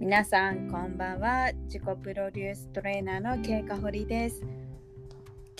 [0.00, 1.50] 皆さんこんばんは。
[1.64, 4.44] 自己プロデューストレーナーのケイカホリです。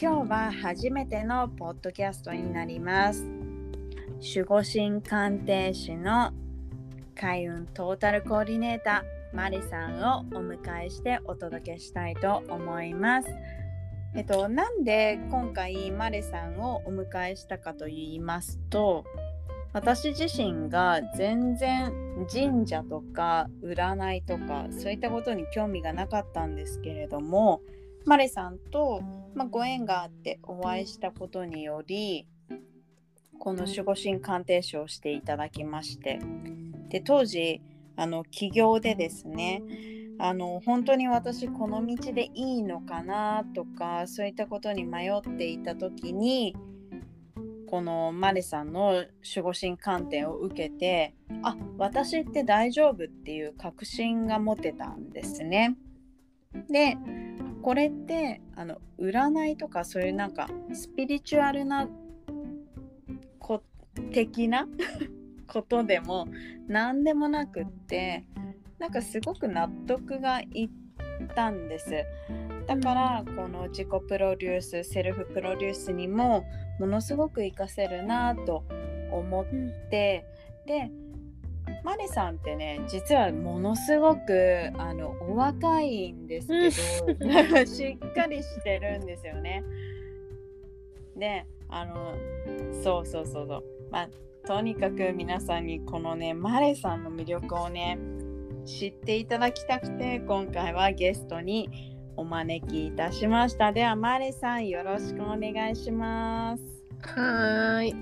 [0.00, 3.24] 今日は初めてのポッドキャストになります。
[3.24, 6.30] 守護神鑑定士の
[7.16, 13.28] 開運トータルコーディネーターマリさんをお迎えしてお届けしたいと思います。
[14.14, 19.04] えっと、なんで今回マリさんをお迎えしたかと言いますと
[19.72, 21.92] 私自身が全然
[22.32, 27.60] 神社とか占いとかそういったことに興味がなかったんですけれども
[28.04, 29.02] マレさんと、
[29.34, 32.26] まあ、ご縁があってお会いしたことにより
[33.38, 36.18] この守護神鑑定士をしていただきまして
[36.88, 37.60] で当時
[37.96, 39.62] あの起業でですね
[40.18, 46.56] あの本当に私この道でいいのかなとかそういったことに迷っていた時に
[47.70, 49.04] このマリさんの
[49.36, 55.76] 守護神鑑定を受けてあ私って大丈夫っていう確信が持てたんですね。
[56.70, 56.96] で
[57.62, 61.88] これってあの占いとかそういうなんかスピリチュアルな
[63.38, 63.62] こ
[64.12, 64.66] 的な
[65.46, 66.26] ことでも
[66.68, 68.24] 何でもなくって
[68.78, 70.87] なんかすごく納得がいって
[71.26, 72.04] たんです。
[72.66, 76.44] だからこの自己プロデュースセルフプロデュースにも
[76.78, 78.64] ものすごく活かせるなと
[79.10, 79.46] 思っ
[79.90, 80.24] て、
[80.66, 80.90] で
[81.82, 89.62] マネさんってね実はものすごくあのお若いんですけど しっかりしてるんですよね。
[91.16, 92.14] であの
[92.82, 94.08] そうそうそうそうまあ
[94.46, 97.98] とにかく皆さんにこのねマレさんの魅力をね
[98.68, 103.72] 知っていただきたくて今回はゲストにお招きいたしました。
[103.72, 106.62] ではマレさんよろしくお願いします。
[107.18, 107.94] はい。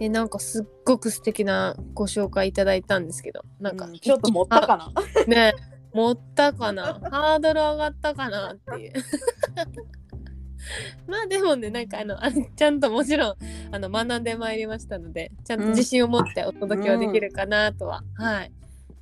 [0.00, 4.92] えなんかすっごく素敵なご紹介いただいたんですけどなんか、うん、ちょっと持ったかな？
[5.28, 5.54] ね
[5.92, 6.94] 持ったかな？
[6.94, 8.92] ハードル上がったかなっていう。
[11.06, 13.36] まあでもねなんかあのあちゃんともちろん
[13.70, 18.52] あの学んでまいりましたのでちゃんと自信を持ってお届けはできるかなとは、うん、はい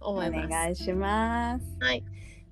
[0.01, 0.47] 思います。
[0.47, 1.65] お願いします。
[1.81, 2.05] はい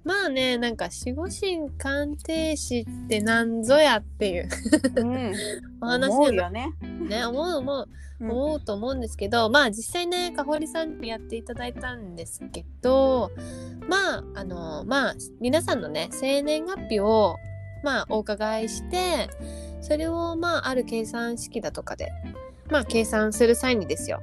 [0.05, 4.49] まあねなんか守護神鑑定士って何ぞやっていう
[4.97, 5.35] うん、
[5.83, 6.73] お話思うよね。
[6.83, 7.89] ね思う思う
[8.21, 13.31] 思うと思うんですけど、うん、まあ実際ねかほりさんにやっていただいたんですけど
[13.87, 17.37] まああのまあ皆さんのね生年月日を
[17.83, 19.29] まあお伺いして
[19.83, 22.11] それをまあある計算式だとかで
[22.71, 24.21] まあ計算する際にですよ。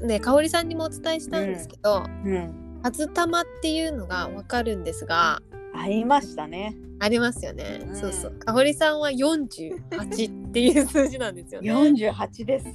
[0.00, 2.32] でかおりさんにもお伝えしたんですけど、うん。
[2.32, 2.80] うん。
[2.82, 5.40] 初玉っていうのがわかるんですが
[5.74, 6.76] ありましたね。
[7.00, 8.32] ありますよね、うん、そうそう。
[8.32, 11.72] かほりさんは48っていう数字なんですよね。
[11.72, 12.66] 48です。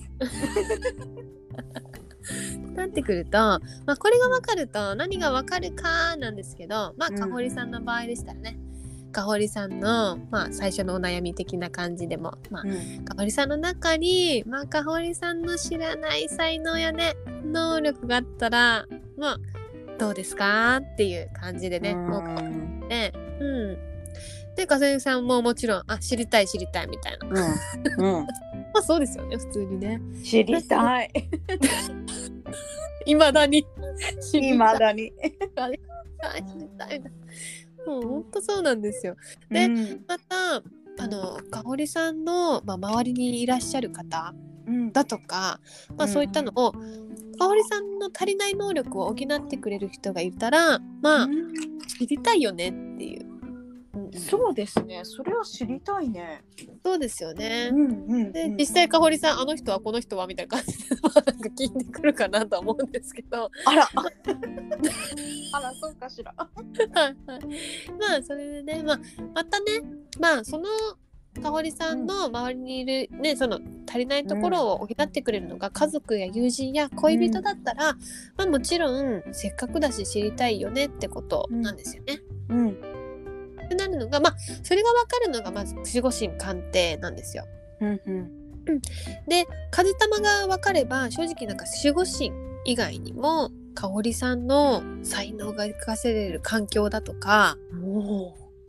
[2.76, 8.60] なってくると、まあ、これがわかると何がわかるかなんですけどまあかほりさんの場合でしたらね、
[9.12, 12.68] かほりさんの、まあ、最初のお悩み的な感じでも、まあ、う
[13.02, 18.86] ん、かほりさんの中に、まあ、かほりさんの知らない才能やね能力があったら、
[19.18, 19.38] まあ、
[19.98, 23.78] どうですかっていう感じでね、もうね、うん。
[24.56, 27.28] で、かせさんももちろん、あ、知りたい知りたいみたいな。
[27.98, 28.18] うん。
[28.20, 28.26] うん、
[28.74, 30.02] まあそうですよね、普通にね。
[30.24, 31.12] 知りたい。
[33.06, 33.66] いまだに。
[34.34, 35.12] いまだに。
[35.22, 37.04] 知りたい。
[37.90, 39.16] もう本当そうなんですよ。
[39.50, 40.58] で、うん、また、
[41.04, 44.34] あの、かほりさんの、まあ、周りにいらっしゃる方
[44.92, 46.74] だとか、うん、まあそういったのを、
[47.38, 51.28] かおりさんの足りない能力を補ってくれる人がいたらまあ、
[52.00, 53.29] 知りたいよねっていう。
[54.14, 55.02] そうですね。
[55.04, 56.44] それは知りたいね。
[56.84, 57.70] そうですよね。
[57.72, 61.22] うんうんうん、で実際かほりさんあの人はこの人はみたいな感じでなんか
[61.58, 63.50] 聞いてくるかなと思うんですけど。
[63.66, 63.88] あら。
[65.54, 66.34] あらそうかしら。
[66.38, 67.16] はいはい。
[68.00, 69.00] まあそれでねまあ
[69.34, 69.82] またね
[70.20, 70.68] まあその
[71.42, 77.94] かほりさんの周りにいる、ね、その足りないところを補ってくれるのが家族や友人や恋人だったら、
[78.38, 82.20] まあ、もちろんせっかくだし知りたいよねってことなんですよね。
[82.50, 82.74] うん、っ
[83.70, 87.46] てなるのがまあそれが分かるのがまず守護神鑑定なんですよ。
[87.82, 88.80] うんうん、
[89.28, 92.32] で風玉が分かれば正直なんか守護神
[92.66, 97.58] 以外にも香織さんの才能が生かせれる環境だとか、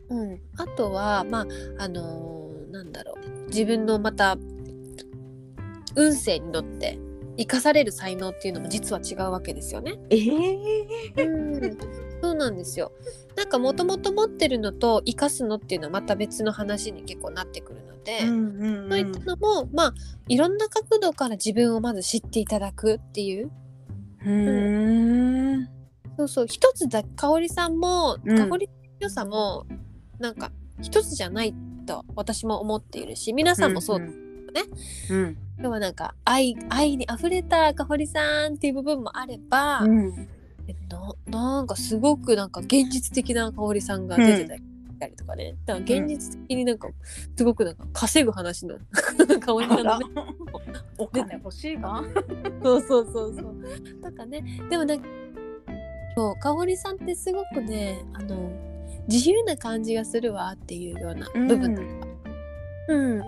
[0.09, 3.47] うん、あとはまああのーなんだろう。
[3.47, 4.37] 自分のまた
[5.95, 6.97] 運勢に乗って
[7.37, 9.99] 生かされる才能っていうのも実は違うわけですよね。
[10.09, 12.91] えー、うんそうなんですよ。
[13.35, 19.93] なんかもともと持ってるのと生かすのっていうのはまた別の話に結構なってくるので、うんうんうん、そういったのもまあ
[20.27, 23.51] いろんな角度から自分をまず知っていただくっていう。
[24.23, 25.67] うん、
[26.15, 29.65] そうそう一つだ香織さんも、うん香織の良さも
[30.19, 31.55] なんか一つじゃない
[31.87, 34.07] と私も思っているし皆さんもそう、ね。
[35.09, 35.37] うん。
[35.59, 40.29] 要はなんか愛愛に溢れた香織さんっていう部分もあれば、うん。
[40.71, 44.61] えななんかすごくなんか現実的な香織さんが出て
[44.99, 46.89] たりとかね、だから現実的になんか
[47.35, 48.77] すごくなんか稼ぐ話の
[49.41, 50.05] 香織さんのね
[51.01, 52.03] お金欲しいか。
[52.63, 53.55] そうそうそうそう。
[54.01, 55.07] なんかね、でもなんか、
[56.15, 58.51] そう、かおりさんってすごくね、あの、
[59.07, 61.87] 自由な感じがするわっていうような部分とか。
[62.89, 63.21] うん、うん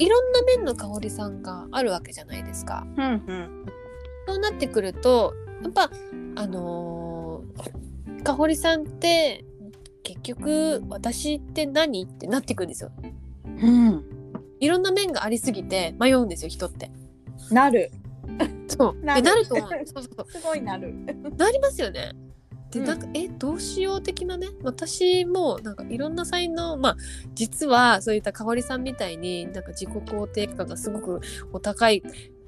[0.00, 2.86] いろんな面の香織さんがあるわけじゃないですか。
[2.96, 3.66] うんうん。
[4.26, 5.34] そうなってくると
[5.64, 5.90] やっぱ
[6.36, 9.44] あのー、香織さんって
[10.02, 12.92] 結局私って何ってなってくるんですよ。
[13.60, 14.04] うん。
[14.60, 16.90] いろんな面がありすぎて迷うんですよ人って。
[17.50, 17.90] なる。
[18.68, 19.04] そう。
[19.04, 19.70] なるでなると思う。
[19.86, 20.94] そうそうそう すごいなる。
[21.36, 22.12] なりますよね。
[22.70, 26.96] でうんなんか、えどうしよう的なね私もなんかいろんな才能まあ
[27.34, 31.20] 実はそういった香織さんみたいになんか自己肯定感がすごく
[31.52, 32.02] お高い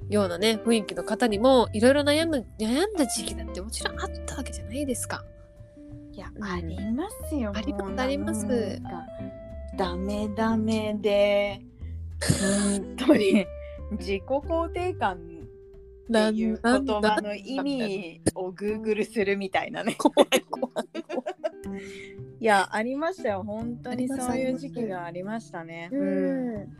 [0.09, 5.23] ようなね雰囲気の方にもいろいろ悩む悩んだ時期だってもちろんあったわけじゃないですか。
[6.11, 7.51] いや、うんありますよ。
[7.55, 8.81] ありますあります
[9.77, 11.61] ダメダメで。
[12.41, 13.45] 本当に。
[13.91, 19.95] 自己肯定感っていう言葉の意味をグーグルするみたいなね。
[19.95, 21.26] 怖い怖い怖い。
[22.39, 23.43] いや、ありましたよ。
[23.45, 25.89] 本当にそういう時期がありましたね。
[25.91, 26.77] うん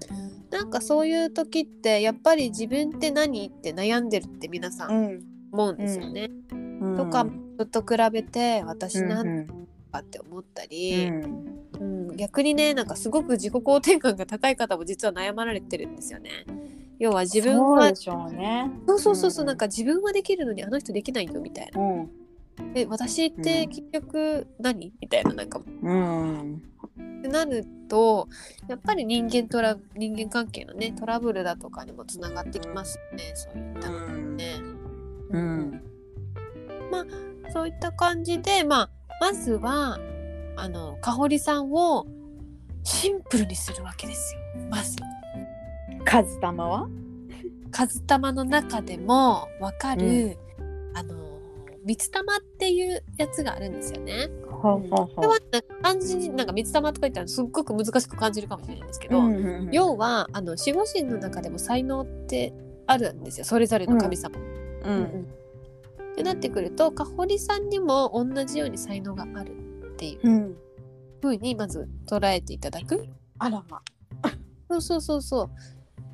[0.52, 5.24] なんかそういう時ってやっぱり自分って何って悩んでるって皆さうんん。
[5.52, 6.30] 思うんですよね。
[6.52, 7.26] うんとか
[7.58, 9.48] 人と比べて私なんうん
[9.92, 16.46] かって思ったうり、んうん、逆にねなんかすごく自己肯定感が高い方も実は悩まれてるんですよね。
[17.00, 18.72] 要は自分はそうでしょうね。
[18.88, 21.82] そうそうそうそう、うんなんか自分はできるのにあの人できないよみたいな。
[22.60, 22.72] うん。
[22.76, 24.94] え私って結局何？
[25.00, 26.62] みたいななんかうん。
[27.20, 28.28] ってなると
[28.68, 34.56] やっぱり人間トラ人間関係のねトラブルだとかにもつながってきますよねそういったのね。
[35.32, 35.82] うん。
[37.52, 38.90] そういった感じでまあ
[39.20, 40.00] まずは
[40.56, 42.06] あの香織さんを
[42.84, 44.40] シンプルにするわけですよ
[44.70, 44.96] まず。
[46.06, 46.88] カズタマは？
[47.70, 50.38] 数玉の中でも分かる、
[50.94, 51.37] あの
[51.88, 54.30] 三つ玉っていうやつがあるんですよね。
[54.52, 55.40] ほうほうこれは
[55.82, 62.54] 漢字になんか三つ玉とか言ったらすっごく難しく感じるかもしれないんですけど、うん要はあの守護神の中でも才能って
[62.88, 64.38] あるんですよそれぞれの神様。
[64.84, 65.28] うん
[66.12, 69.52] ってなってくると香織さんにも同じように才能がある
[69.86, 70.56] っていううん。
[71.22, 73.08] 風にまず捉えていただく。
[73.40, 73.82] あらま。
[74.70, 75.50] そうそうそうそう。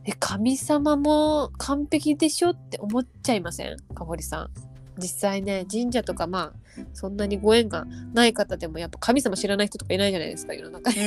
[0.06, 3.78] え神様も完璧でしょって思っちゃいません？
[3.96, 4.50] 香織さん。
[4.98, 10.98] 実際ね神社とかまあそんなにご縁がない方でもやっぱ神様知らない人とかいないじゃないですか世の中に。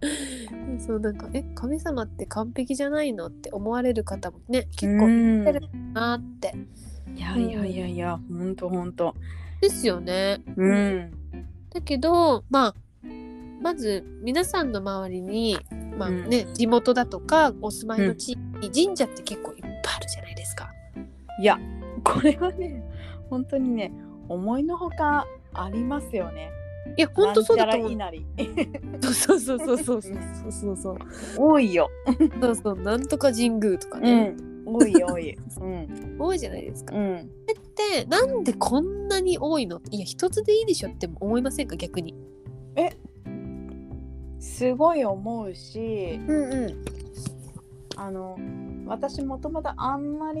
[0.78, 5.60] そうなんかえ神様って完璧じゃないのって思われる方もね結構いる
[5.92, 6.54] なって。
[7.16, 9.16] いやいやいやいや、ほんとほんと。
[9.60, 10.40] ですよね。
[10.56, 11.10] うん。
[11.70, 12.74] だけどまあ
[13.60, 15.58] まず皆さんの周りに、
[15.96, 20.70] まあね地元だとかお住まいの地域に神社って結構いっぱいあるじゃないですか。
[21.40, 21.58] いや、
[22.12, 22.82] これはね
[23.30, 23.92] 本当にね
[24.28, 26.50] 思いのほかありますよね。
[26.96, 27.92] いや本当そうだと思う。
[29.12, 30.08] そうそうそうそうそ
[30.48, 30.98] うそうそう
[31.36, 31.90] 多いよ。
[32.40, 34.34] そうそうなんとか神宮とかね。
[34.66, 35.36] うん、多い多い。
[35.60, 36.96] うん、多いじゃないですか。
[36.96, 39.80] うんえ、ってなんでこんなに多いの？
[39.90, 41.76] いや一つでいいでしょって思いませんか？
[41.76, 42.14] 逆に。
[42.76, 42.90] え
[44.40, 46.84] すごい思うし、うんうん、
[47.96, 48.38] あの
[48.86, 50.40] 私もともとあんまり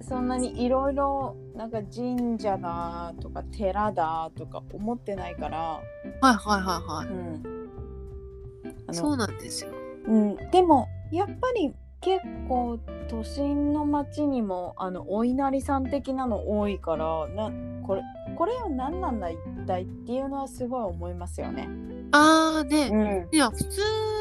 [0.00, 5.82] そんなにいろいろなんか神社だとか寺だとか思ってないから、は
[6.22, 7.08] いはいはいはい。
[7.08, 9.70] うん、そうなんですよ。
[10.06, 17.50] うん、でもやっぱり結構都心の町にもあのお稲荷さん的なの多いからな
[17.84, 18.02] これ
[18.36, 21.68] これは何なんだ一体っていうのはすごい思いますよね。
[22.12, 24.15] ああね、ん、いや普通で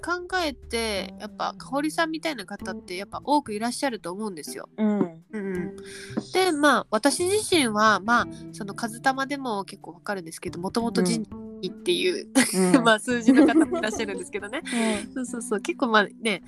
[0.00, 4.68] 考えてやっぱ香織さんみたいな方ってやっぱ多くいらっしゃると思うんですよ。
[4.76, 5.76] うん、うん、
[6.32, 11.20] でまあ私自身はまあその数玉でも結構わかるんですけどもともと神社
[11.68, 12.26] っていう、
[12.82, 14.62] まあ数字の方もいらっしゃるんですけどね。
[15.14, 15.60] そうそうそう。
[15.60, 16.42] 結構まあね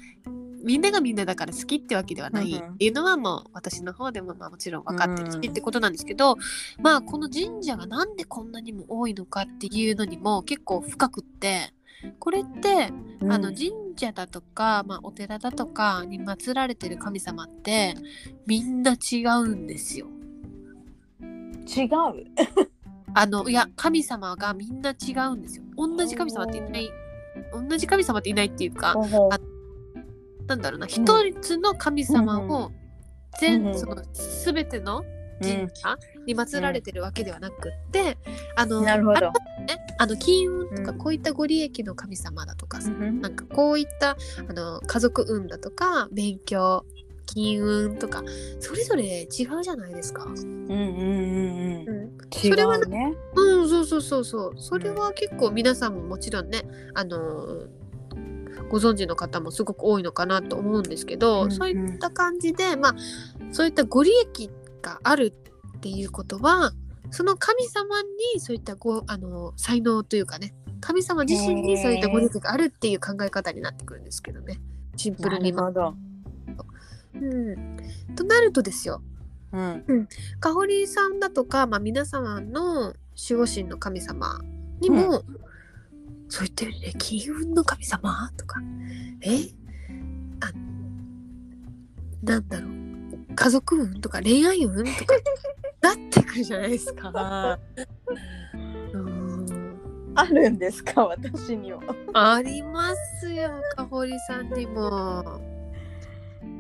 [0.62, 2.54] みんながみんなだから好きってわけではない。
[2.56, 5.50] っていうのはもう私の方でもまあもちろん分かってるしうん。
[5.50, 6.36] ってことなんですけど、
[6.78, 11.74] まあこの神社がなんでこんなにも多いのかっていうのにも結構深くって
[12.18, 12.90] これって
[13.20, 13.32] うん。
[13.32, 17.94] あの神社だとか、まあ、お寺だとかに祀られてる神様って
[18.46, 20.08] みんな違うんですよ。
[21.20, 21.88] 違う？
[23.14, 25.64] あのいや神様がみんな違うんですよ。
[25.76, 26.90] 同じ神様っていない。
[27.52, 28.94] 同じ神様っていないっていうか
[30.46, 30.86] なんだろうな。
[30.86, 31.04] 一
[31.40, 32.72] つの神様を
[33.38, 33.96] 全、うんその
[34.44, 35.04] 全ての
[35.42, 38.16] 神社に祀られてるわけではなくって、
[38.56, 39.20] あのなるほど。
[39.20, 39.32] ね。
[39.98, 40.98] あの金運とかうん。
[40.98, 43.20] こういったご利益の神様だとかさ、うん。
[43.20, 44.16] なんかこういった
[44.48, 46.84] あの家族運だとか勉強
[47.26, 48.22] 金運とか
[48.60, 50.24] それぞれ違うじゃないですか。
[50.24, 51.88] うんうんうんうん。
[51.88, 54.54] うん、違それはうねうん、そうそうそうそう。
[54.58, 56.62] それは結構皆さんももちろんね
[56.94, 57.66] あの
[58.68, 61.50] ご存知の方もすごく多いのかなと思うんですけど、うんうん。
[61.52, 62.94] そういった感じでまあ
[63.50, 64.50] そういったご利益
[64.82, 65.32] がある
[65.76, 66.72] っていうことは
[67.10, 68.02] その神様
[68.34, 74.60] にそういったごあの才能というかね神様自身にそういったご利益があるっていう考え方になってくるんですけどね。
[74.96, 75.94] シンプルなにるほど。
[77.14, 77.76] うん、
[78.16, 79.00] となるとですよ。
[79.52, 80.08] うん。
[80.40, 82.94] かほりさんだとか、まあ、皆様の
[83.30, 84.40] 守護神の神様
[84.80, 85.22] にも、
[86.28, 88.60] そう言ってるね金運の神様とか
[89.20, 89.38] え？
[90.40, 90.50] あ
[92.24, 92.70] なんだろう
[93.34, 95.14] 家族運とか恋愛運とか
[95.82, 97.58] なってくるじゃないですか。
[98.92, 99.78] うん。
[100.14, 101.06] あるんですか？
[101.06, 101.80] 私には。
[102.14, 105.40] ありますよかほりさんにも。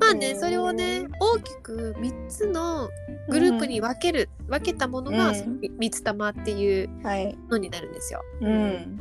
[0.00, 2.88] まあね、それをね大きく3つの
[3.28, 5.60] グループに分ける、分けたものが、うん。
[5.78, 7.38] 三つ玉っていうはい。
[7.50, 8.20] のになるんですよ。
[8.40, 8.98] うん。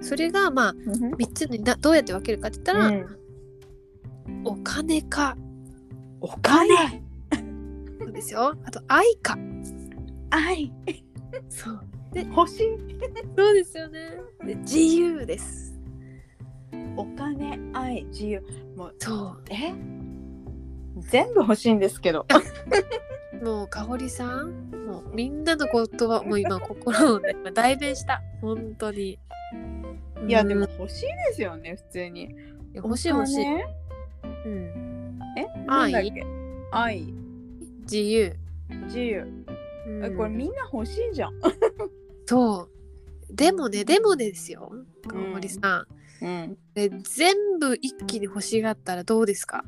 [0.00, 1.14] それがまあうん。
[1.14, 3.16] 3つになどうやって分けるかって言ったら、うん。
[4.44, 5.36] お金か
[6.20, 7.02] お金。
[7.98, 8.54] そうですよ。
[8.64, 9.36] あと愛か
[10.30, 10.72] 愛。
[11.48, 11.80] そう。
[12.14, 12.68] 欲しい。
[13.36, 14.18] そうですよね。
[14.44, 15.78] で自由です。
[16.96, 18.42] お金愛自由。
[18.76, 19.72] もうそえ？
[20.98, 22.26] 全部欲しいんですけど。
[23.40, 28.22] う もうかほりさんもうみんなの言葉もう今心をね今 代弁した。
[28.40, 29.18] 本当に。
[30.26, 32.34] いやでもうん欲しいですよね普通に。
[32.74, 34.95] 欲しい欲しい、うん、
[35.36, 35.92] え愛。
[35.92, 36.26] なんだっけ？
[36.72, 37.14] 愛。
[37.82, 38.34] 自由、
[38.86, 39.26] 自由。
[39.86, 40.04] うん。
[40.04, 41.32] えこれみんな欲しいじゃん。
[42.26, 43.34] そう。
[43.34, 44.72] でもねでもですよ
[45.06, 45.86] かほりさ
[46.20, 46.58] ん、うん。
[46.74, 49.64] で全部一気に欲しがったらどうですか？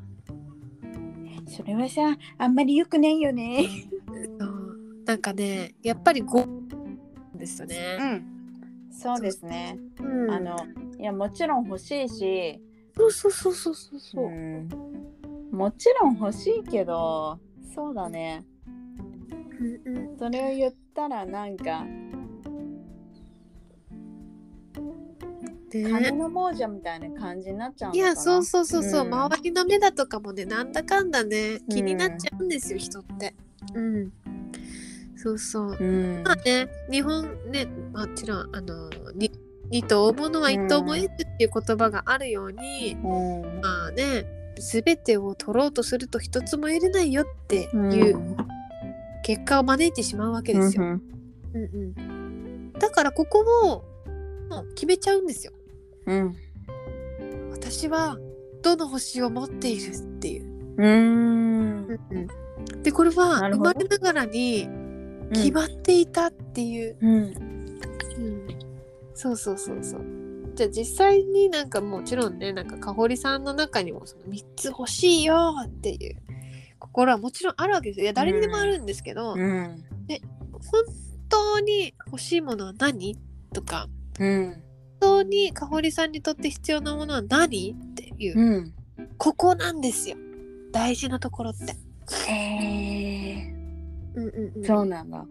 [1.47, 3.65] それはさあんまり良くないよね。
[4.39, 4.79] そう。
[5.07, 7.97] なんかねやっぱり5ですようね。
[8.17, 8.25] ん。
[8.93, 9.79] そうですね。
[10.01, 10.31] うん。
[10.31, 10.57] あの
[10.99, 12.61] いやもちろん欲しいし。
[12.97, 14.27] そうそうそうそうそうそう。
[14.27, 14.69] うん
[15.51, 17.39] もちろん欲しいけど
[17.75, 18.45] そうだね。
[19.61, 21.85] うんうんそれを言ったらなんか
[25.71, 29.15] 金ね、の亡者みたいな感じになっちゃういやそうそうそうそう、うん。
[29.15, 33.35] 周りの目だとかもねなんだかんだね気になっちゃうんですよ、人って。
[33.75, 34.13] うん。
[35.17, 35.77] そうそう。
[35.79, 36.23] うん。
[36.23, 39.31] まあね日本ねもちろんあのに
[39.71, 43.61] 二頭追うものは一頭も得ずっていう言葉があるように、うん。
[43.61, 44.25] まあね
[44.59, 48.37] 全てを取ろうとすると一つも得れないよっていう
[49.25, 50.83] 結果を招いてしまうわけですよ。
[50.83, 51.03] うん
[51.55, 53.85] うんうん、だからここを
[54.49, 55.53] もう決めちゃうんですよ。
[56.07, 56.37] うん
[57.51, 58.19] 私は
[58.63, 60.45] どの星を持っているっていう。
[60.77, 61.87] うん
[62.83, 64.69] でこれは生まれながらに
[65.33, 66.97] 決まっていたっていう。
[67.01, 68.49] うんうん
[69.15, 70.18] そうそうそうそう。
[70.59, 76.17] じゃあ実際になんかもちろんねなんかかほりさんの中にもその3つ欲しいよっていう
[76.81, 78.05] 心はもちろんあるわけですよ。
[78.05, 79.85] いや誰にでもあるんですけど、うん。
[80.51, 80.85] 本
[81.29, 83.17] 当に欲しいものは何？
[83.53, 83.89] とか
[84.19, 84.53] うん。
[85.01, 87.71] 本当にかほりさんにとって必要なものは何？
[87.71, 88.75] っていう、うん。
[89.17, 90.17] ここなんですよ。
[90.73, 91.77] 大事なところって。
[92.29, 93.55] え
[94.17, 95.25] うんうんうん、そうなんだ。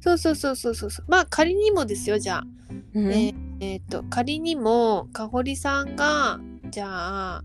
[0.00, 1.06] そうそうそうそうそうそう。
[1.08, 2.44] まあ仮にもですよじゃあ、
[2.92, 3.10] うん。
[3.10, 6.38] えーえーっと仮にもかほりさんが
[6.70, 7.44] じゃあ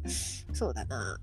[0.54, 1.18] そうだな。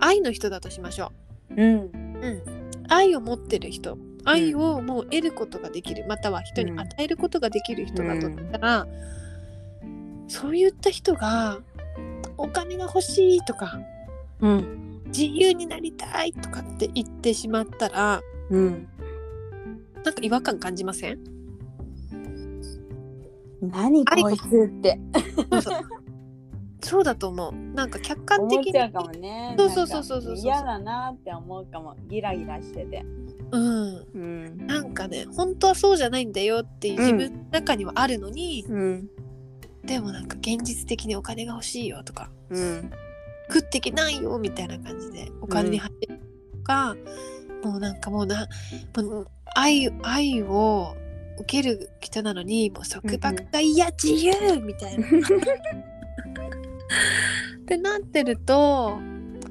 [0.00, 1.12] 愛の人だとしましょ
[1.50, 1.54] う。
[1.54, 1.58] ん。
[1.58, 1.90] う。
[1.94, 2.42] うん、
[2.88, 3.96] 愛を持ってる人。
[4.26, 6.04] 愛をもう得ることができる。
[6.08, 8.86] または人に与えることができる人だとしたら、
[10.28, 11.58] そういった人が
[12.36, 13.78] お金が欲しいとか
[14.40, 15.02] うん。
[15.06, 18.88] 自由になりたいとかって言ってしまったらうん。
[20.02, 21.18] なんか違和感感じません？
[23.70, 24.98] 何こいつって。
[26.82, 27.52] そうだと思う。
[27.74, 28.70] なんか客観思的に。
[28.70, 29.54] っちゃうかもね。
[29.58, 30.36] そうそうそうそうそう。
[30.36, 31.96] 嫌だなって思うかも。
[32.08, 33.04] ギラギラしてて。
[33.50, 34.06] うん。
[34.14, 34.66] うん。
[34.66, 39.08] なんかね本当はそうじゃないんだよっていう自分の中にはあるのに、うん。
[39.84, 42.90] でもなんか現実的にお金が欲しいよとかうん。
[43.48, 46.18] 食っていけないよみたいな感じでお金に入ってる
[46.52, 46.96] とか、
[47.62, 48.48] もうなんかもうな
[48.96, 50.96] もう愛愛を
[51.38, 55.06] 受ける人なのにもう束縛がいや自由みたいな。
[55.08, 55.10] っ
[57.66, 58.98] てなってると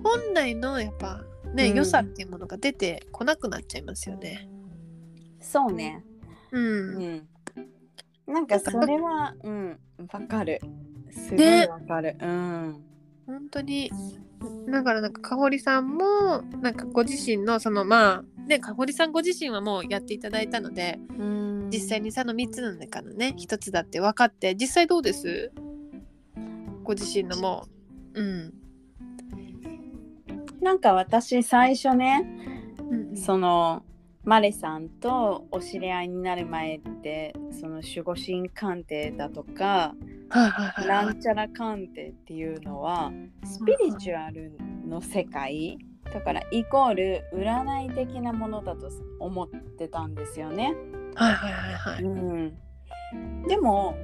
[0.03, 1.23] 本来のやっぱ
[1.53, 4.49] ね、うん良さっていうものが出てこなくなっちゃいますよね。
[5.39, 6.03] そうね。
[6.51, 7.27] うんうん。
[8.25, 9.79] なんかそれは、うん、
[10.11, 10.59] わかる。
[11.11, 12.17] すごいねわかる。
[12.19, 12.83] うん。
[13.27, 13.91] 本当に
[14.67, 25.51] だからなんかかほりさんもなんかご自身のそのまあねかほりさんご自身はもうやっていただいたのでうん実際にその3つの中のね1つだって分かって実際どうです？
[26.84, 27.65] ご自身のも。
[28.13, 28.53] ううん。
[30.62, 32.25] なんか私最初ね、
[32.89, 33.84] うんその
[34.25, 39.96] マレさんとお知り合いになる前ってその守護神鑑定だとか
[40.88, 43.12] ないんちゃら鑑定っていうのは
[43.44, 44.53] スピリチュアル
[44.88, 45.77] の世界
[46.13, 48.89] だからイコール占い的なものだと
[49.20, 50.74] 思ってたんですよね。
[51.15, 52.03] はいはいはいはい。
[52.03, 53.96] うん、でも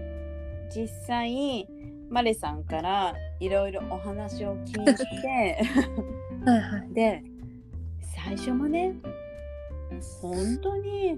[0.74, 1.68] 実際
[2.10, 5.62] マレさんからいろいろお話を聞いて
[6.46, 6.94] はいはい。
[6.94, 7.24] で
[8.16, 8.96] 最初もね
[10.22, 11.18] 本当に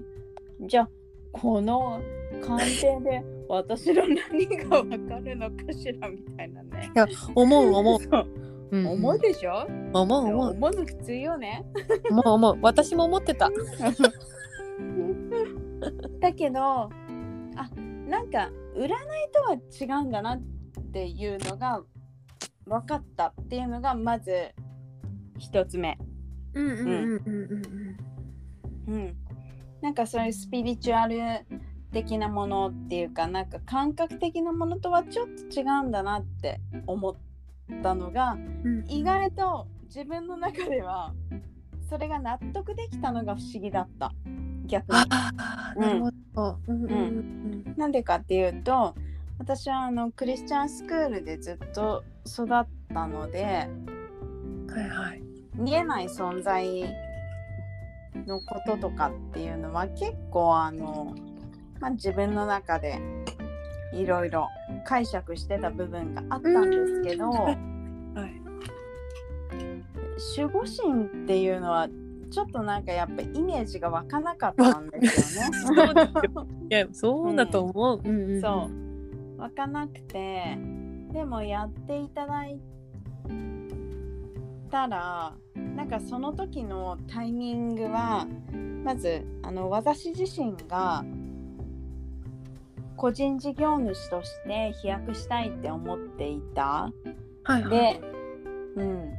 [0.62, 0.88] じゃあ
[1.32, 2.00] この
[2.42, 6.90] 鑑定で私の何がわかるのかしらみたいなね。
[7.34, 8.26] 思う思う、 そう。
[8.70, 10.50] うん思うでしょ、思う思う。
[10.52, 11.62] 思うの普通よね。
[12.10, 12.58] 思う思う。
[12.62, 13.50] 私も思ってた
[16.20, 16.90] だけどあ
[18.06, 18.90] なんか占い
[19.32, 20.42] とは違うんだなっ
[20.92, 21.82] ていうのが
[22.66, 24.54] 分かったっていうのがまず
[25.38, 25.98] 一つ目。
[26.54, 27.26] うんうんうんうん
[28.86, 29.16] うんうん、
[29.80, 31.16] なんかそういうスピリチュアル
[31.92, 37.16] 的なものっていうかなんか感覚的なものとはちょっと違うんだなって思っ
[37.82, 38.32] たのが
[38.64, 38.84] うん。
[38.88, 41.14] 意外と自分の中では
[41.88, 44.12] それが納得できたのが不思議だった
[44.72, 45.08] 逆に。
[45.76, 46.58] なるほど。
[46.66, 47.74] うんうんうん。
[47.76, 48.94] なんでかっていうと
[49.38, 55.22] 私はあのクリスチャンスクールでずっと育ったのでうんはいはい。
[55.54, 56.84] 見えない存在
[58.26, 61.14] のこととかっていうのは結構あの、
[61.80, 62.98] まあ、自分の中で
[63.92, 64.48] いろいろ
[64.86, 68.42] 解釈してた部分があったんですけどはい。
[70.36, 71.88] 守護神っていうのは
[72.32, 76.10] ちょっとなんかやっぱイメージが湧かなかったんですよね。
[76.70, 78.40] いやそうだと思う、うん。
[78.40, 78.70] そ
[79.36, 80.56] う湧かなくて
[81.12, 82.58] でもやっていただい
[84.70, 88.26] たらなんかその時のタイミングは
[88.82, 91.04] まずあの私自身が
[92.96, 96.90] 個人事業主として飛躍したいって思っていた。
[97.44, 97.70] はいはい。
[97.70, 98.00] で、
[98.76, 99.12] うん、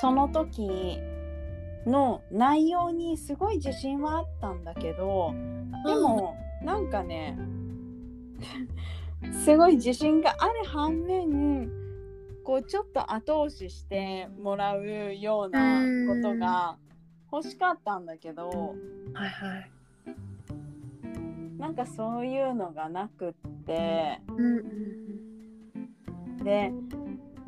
[0.00, 0.98] その時
[1.86, 5.34] の内容にすごい自信はあったんだけど
[5.84, 7.38] でも、なんかね
[9.44, 11.70] すごい自信がある反面
[12.44, 16.76] こうちょっと後押ししてもらうようなことが
[17.32, 18.74] 欲しかったんだけど
[19.14, 19.70] はいはい。
[21.58, 23.32] なんかそういうのがなくっ
[23.64, 24.60] てうんう
[26.40, 26.44] ん。
[26.44, 26.72] で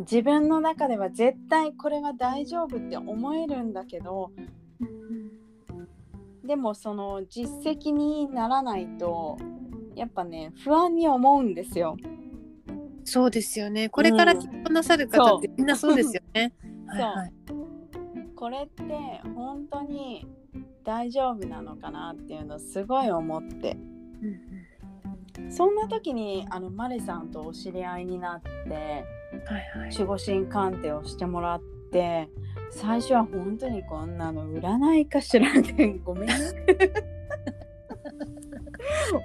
[0.00, 4.32] 自分の中では絶対これは大丈夫って思えるんだけど
[4.80, 9.38] うんでもその実績にならないと
[9.94, 11.96] やっぱね不安に思うんですよ。
[13.04, 13.88] そうですよね。
[13.88, 16.52] これから結婚なさる方ってみんなそうですよね、
[16.86, 17.32] はいはい。
[18.34, 18.84] これって
[19.34, 20.26] 本当に
[20.84, 23.76] 大丈夫なのかなっていうのをすごい思って。
[24.22, 24.26] う
[25.46, 25.50] ん。
[25.50, 29.04] そんな時にあのマレさんとお知り合いになって
[29.90, 32.28] 守護神鑑定をしてもらって
[32.70, 36.28] 最初は本当にこんなの占いかしらってごめん。
[36.28, 36.34] ね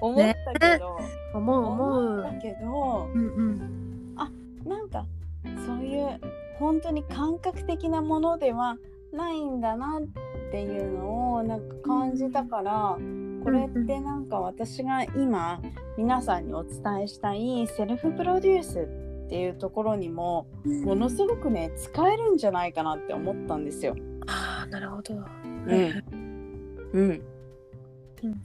[0.02, 0.98] 思ったけど、
[1.34, 2.20] 思う思う。
[2.20, 4.16] 思ったけどうんうん。
[4.66, 5.06] なんか
[5.66, 6.20] そういう
[6.58, 8.78] 本当に感覚的なものでは
[9.14, 12.98] ないんだなっていうのをなんか感じたから、
[13.44, 15.62] これってなんか私が今
[15.98, 23.96] 皆さんにお伝えしたいセルフプロデュースっていうところにもものすごくね使えるんじゃないかなって思ったんですよ。
[24.28, 26.04] ああなるほど、うん。
[26.94, 27.22] うん、うん。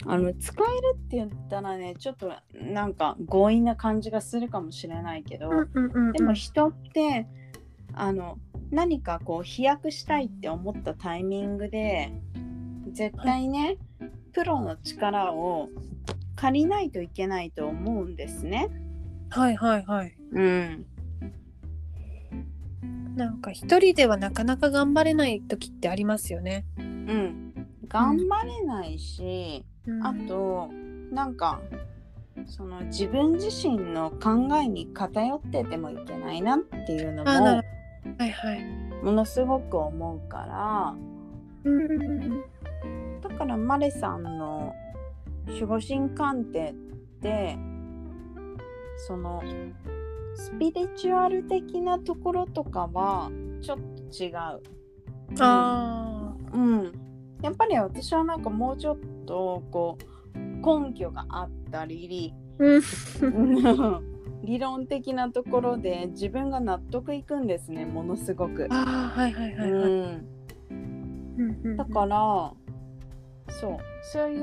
[0.06, 5.50] あの使えるって言ったらねちょっとなんか強引な感じがするかもしれないけど、
[6.12, 7.26] でも人って
[7.92, 8.38] あの
[8.70, 12.12] 何かこう飛躍したいって思ったタイミングで
[12.92, 13.76] 絶対ね
[14.32, 15.68] プロの力を
[16.36, 18.68] 借りないといけないと思うんですね。
[19.34, 20.16] はいはいはい。
[20.30, 20.86] うん、
[23.16, 26.64] なんか一人ではなかなか頑張れない時ってありますよね。
[26.78, 27.52] うん、
[27.88, 30.06] 頑張れないし、うん。
[30.06, 30.70] あと
[31.10, 31.60] なんか
[32.46, 38.64] その自分自身の考えに偏っててもいけないなっていうのもはいはい。
[39.02, 40.94] ものすごく思うから。
[41.64, 42.40] うん。
[43.20, 44.72] だからマレさんの
[45.46, 46.74] 守護神鑑定っ
[47.20, 47.58] て
[48.96, 49.42] その
[50.34, 53.30] スピリチュアル的なところとかは
[53.60, 54.62] ちょっと違う。
[55.40, 56.92] あうん、
[57.42, 59.98] やっぱり私はなんかもうちょっとこ
[60.34, 62.34] う根拠があったり
[64.44, 68.66] 理論的なところで自分が納得いくんですねものすごく。
[68.70, 69.90] あーはいはいはいはい。
[69.90, 70.26] うん、
[71.38, 72.52] うんだから
[73.48, 74.40] そうそういう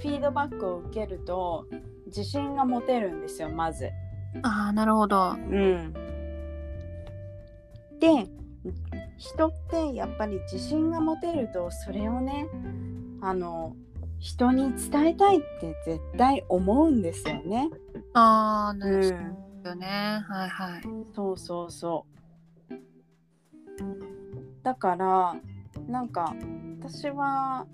[0.00, 1.66] フィードバックを受けると
[2.10, 3.90] 自信が持てるんですよまず。
[4.42, 5.32] ああなるほど。
[5.32, 5.92] うん、
[7.98, 8.28] で
[9.16, 12.46] 人ってやっぱり自信が持てるとそれをね
[13.20, 13.74] あの
[14.18, 17.70] 人に伝えたいって絶対思うんですよね。
[18.12, 20.22] ああなるほうんどね。
[20.28, 20.82] はいはい。
[21.14, 22.20] そうそうそう。
[24.62, 25.36] だから
[25.88, 26.34] なんか
[26.80, 27.66] 私は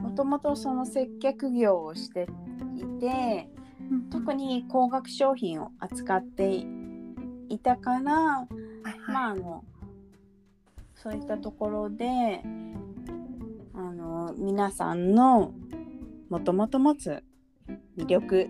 [0.00, 2.28] もともとその接客業をして
[2.76, 3.48] いて
[4.10, 6.64] 特に高額商品を扱って
[7.48, 8.46] いたからは
[8.84, 8.98] いはい。
[9.08, 9.64] まああの
[10.94, 12.42] そういったところで
[13.74, 15.52] あの皆さんの
[16.30, 17.22] もともと持つ
[17.98, 18.48] 魅力っ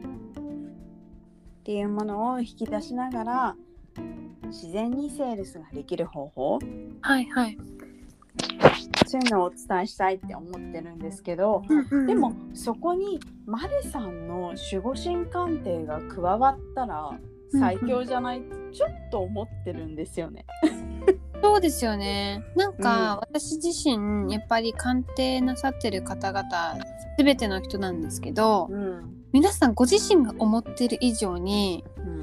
[1.65, 3.57] ていうものを引き出しながら
[4.47, 6.59] 自然にセールスができる方法
[7.01, 7.59] はいはい。
[9.15, 11.63] そういうのをお伝えしたいって思ってるんですけど
[12.09, 17.17] でもそこにマレさんの守護神鑑定が加わったら
[17.53, 20.45] 最強じゃないってちょっと思ってるんですよね。
[21.41, 22.43] そうですよね。
[22.57, 26.45] なんか、私自身やっぱり鑑定なさってる方々
[27.19, 32.23] 全ての人なんですけどうん皆さんご自身が思ってる以上にうん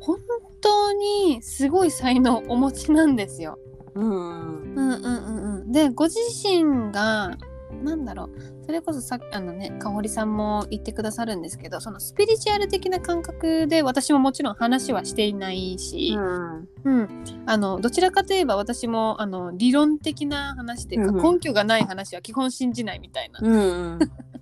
[0.00, 0.18] 本
[0.60, 3.58] 当にすごい才能をお持ちなんですよ。
[3.96, 4.94] うんうんうん。
[4.94, 5.72] うんうん。
[5.72, 7.36] でご自身が
[7.82, 8.30] なんだろう
[8.64, 16.68] それこそさあのねかほりさんも言ってくださるんですけどそのスピリチュアル的な感覚で私ももちろん話はしていないし、うん。
[16.84, 21.34] うん、あのどちらかといえば私もあの理論的な話っていうんうん。
[21.34, 23.40] 根拠がない話は基本信じないみたいな。
[23.42, 23.98] うん。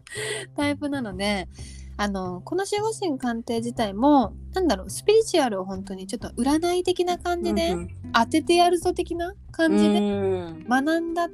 [0.56, 1.48] タイプなので
[1.96, 7.74] あのこの守護神鑑定自体もなんだろうスピリチュアルを本当にちょっと占い的な感じで、
[8.12, 10.66] 当ててやるぞ的な感じでうん。
[10.68, 11.28] 学んだ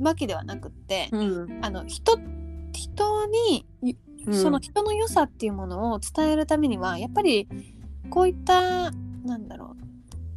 [0.00, 1.58] わけではなくって、うん。
[1.62, 2.18] あの人
[2.72, 3.66] 人に
[4.26, 4.34] うん。
[4.34, 7.48] その人の良さっていうものを伝えるためにはやっぱり
[8.08, 8.90] こういった
[9.24, 9.84] なんだろう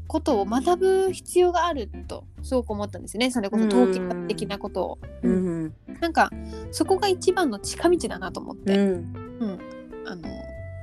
[0.07, 3.29] ことを学ぶ必要があるとすごく思ったんですね。
[3.29, 4.99] それこそ統計学的なことを。
[5.21, 5.73] うん。
[6.01, 6.31] なんか
[6.71, 9.27] そこが一番の近道だなと思って、うん。
[9.39, 9.59] うん
[10.07, 10.27] あの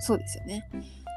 [0.00, 0.68] そうですよね。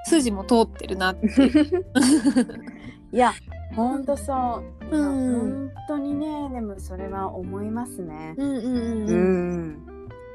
[0.06, 1.28] 数字も通ってるなって。
[3.12, 3.34] いや
[3.76, 5.36] ほんとそう、うん。
[5.36, 8.36] 本当にねでもそれは思いますね。
[8.38, 9.70] うんうんうんううん。
[9.72, 9.88] ん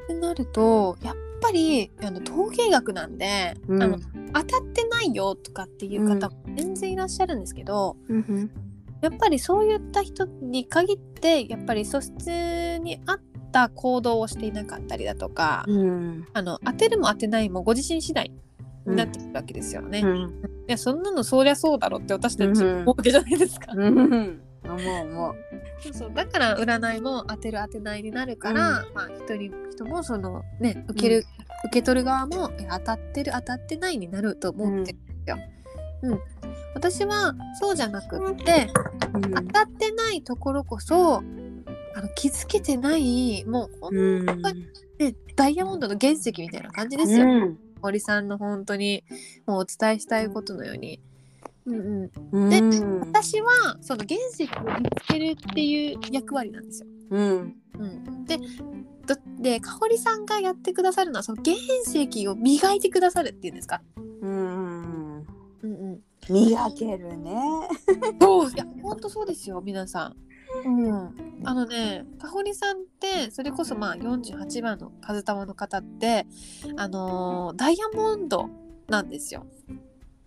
[0.04, 3.82] ってなるとやっぱりあの統計学なんで、うん。
[3.82, 3.98] あの
[4.34, 8.50] 当たってないよとかっていう方も全然いらっしゃるんですけど、うん
[9.02, 12.24] やっぱりそういった人に限ってやっぱり素質
[12.78, 13.31] に合った
[13.70, 18.30] 行動をしていなかったりだとか、うんあの当てるも当てないもご自身次第
[18.86, 20.00] になってくるわけですよね。
[20.00, 20.32] いうん
[20.66, 23.72] やそんなのそりゃそうだろって私たちうん思うわけじゃないですか。
[23.74, 24.78] うん思う
[25.10, 25.34] 思う。
[25.80, 31.24] そうそうだから占いも当てる当てないになるから、まあ一人人もそのね受ける、
[31.64, 35.38] 受け取る側もえ当たってる当たってないになると思ってるんですよ。
[36.02, 36.20] うん。
[36.74, 38.68] 私はそうじゃなくって
[39.14, 39.22] うん。
[39.34, 44.66] 当たってないところこそあの気づけてないもう本うん当に、
[44.98, 47.58] ねダイヤモンドの原石みたいな感じですよ、うん。
[47.80, 49.02] 森さんの本当に
[49.46, 51.00] もうお伝えしたいことのように。
[51.64, 52.50] うんうん、うん。
[52.50, 52.60] で
[53.00, 54.46] 私はその原石を
[54.80, 56.88] 見つけるっていう役割なんですよ。
[57.10, 57.56] うん。
[57.78, 58.38] うん、で
[59.06, 63.82] どで香織さんがやってくださるのはその原石を磨いてくださるっていうんですか。
[64.20, 64.91] うん
[65.62, 67.40] うんうん、磨けるね。
[68.20, 70.16] そういや本当そうですよ皆さん。
[70.66, 76.26] うん、あのね香織さんってそれこそまあ48番の風玉の方って
[76.76, 78.50] あのーダイヤモンド
[78.88, 79.46] なんですよ。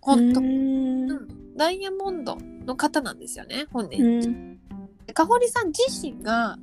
[0.00, 4.30] 本当、うんダイヤモンドの方なんですよね本う人。
[4.30, 4.58] ん
[5.14, 6.58] 香織さん自身が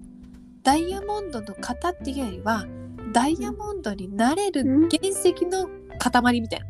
[0.64, 2.66] ダイヤモンドの方っていうよりは
[3.12, 6.66] ダイヤモンドになれる原石の塊みたいな。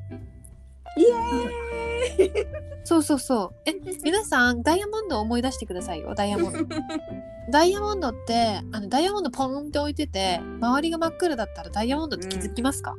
[0.96, 1.63] イエーイ
[2.84, 3.56] そうそうそう。
[3.66, 6.60] え皆さんダイヤモンドを思い出してくださいよダイヤモンド。
[7.52, 12.96] ダイヤモンドってあのダイヤモンドポンって置いてて周りが真っ暗だったらダイヤモンドって気づきますか、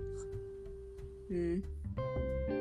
[1.31, 1.63] うん。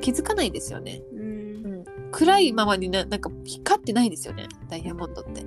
[0.00, 1.02] 気づかないですよね。
[1.12, 1.84] うん。
[2.12, 5.44] 暗いままにななんか光ってないですよねダイヤモンドって。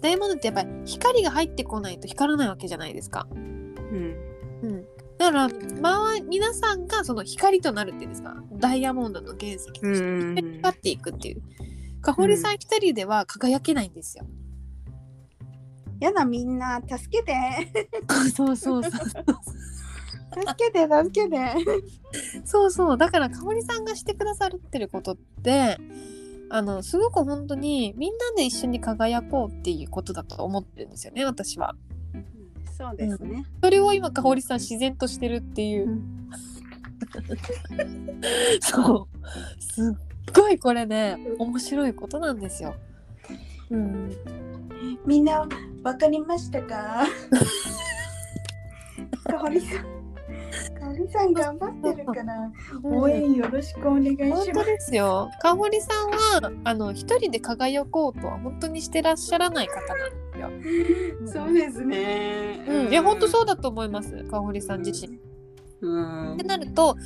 [0.00, 3.28] ダイヤモンドってやっぱり光が入ってこないと光らないわけじゃないですか。
[3.30, 4.16] うん。
[4.62, 4.84] うん
[5.20, 5.48] だから、
[5.82, 8.42] まあ、皆さんがその光となるっていうんですか？
[8.54, 9.90] ダイヤモンドの原石としてう
[10.32, 11.42] ん光っていくっていう。
[12.00, 14.24] かほりさん一人では輝けないんですよ。
[16.00, 17.34] やだみんな助けて
[18.34, 18.92] そうそうそう。
[18.92, 19.00] 助
[20.56, 21.54] けて助けて
[22.46, 22.96] そうそう。
[22.96, 25.76] だからかほりさんがしてくださってることって、
[26.48, 31.74] あの、すごく本当にみんなで一緒に輝こうっていうことだと思ってるんですよね、私は。
[32.80, 35.88] そうですね、それを今かほりさん自然としてるっていう。
[35.88, 36.30] うん
[38.60, 39.08] そ
[39.58, 39.62] う。
[39.62, 39.94] すっ
[40.34, 42.74] ごいこれね、面白いことなんですよ。
[43.70, 44.10] うん。
[45.04, 45.46] みんな
[45.82, 47.06] わかりましたか？
[49.24, 49.84] かほりさん
[50.74, 52.50] かほりさん頑張ってるから
[52.82, 55.30] 応援よろしくお願い本当しますですよ。
[55.40, 60.50] かほりさんはあの一人で輝こうとは本当にしてらっしゃらない方なんよ。
[61.26, 64.24] そうですねうん、いや本当そうだと思います。
[64.24, 65.18] かほりさん自身。
[65.82, 66.96] うんってなると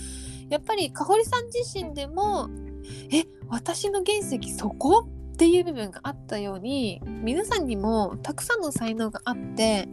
[0.48, 2.48] やっぱりかほりさん自身でも
[3.12, 5.06] え私の原石そこ？
[5.34, 9.88] っていう部分があったように皆さんにもたくさんの才能があって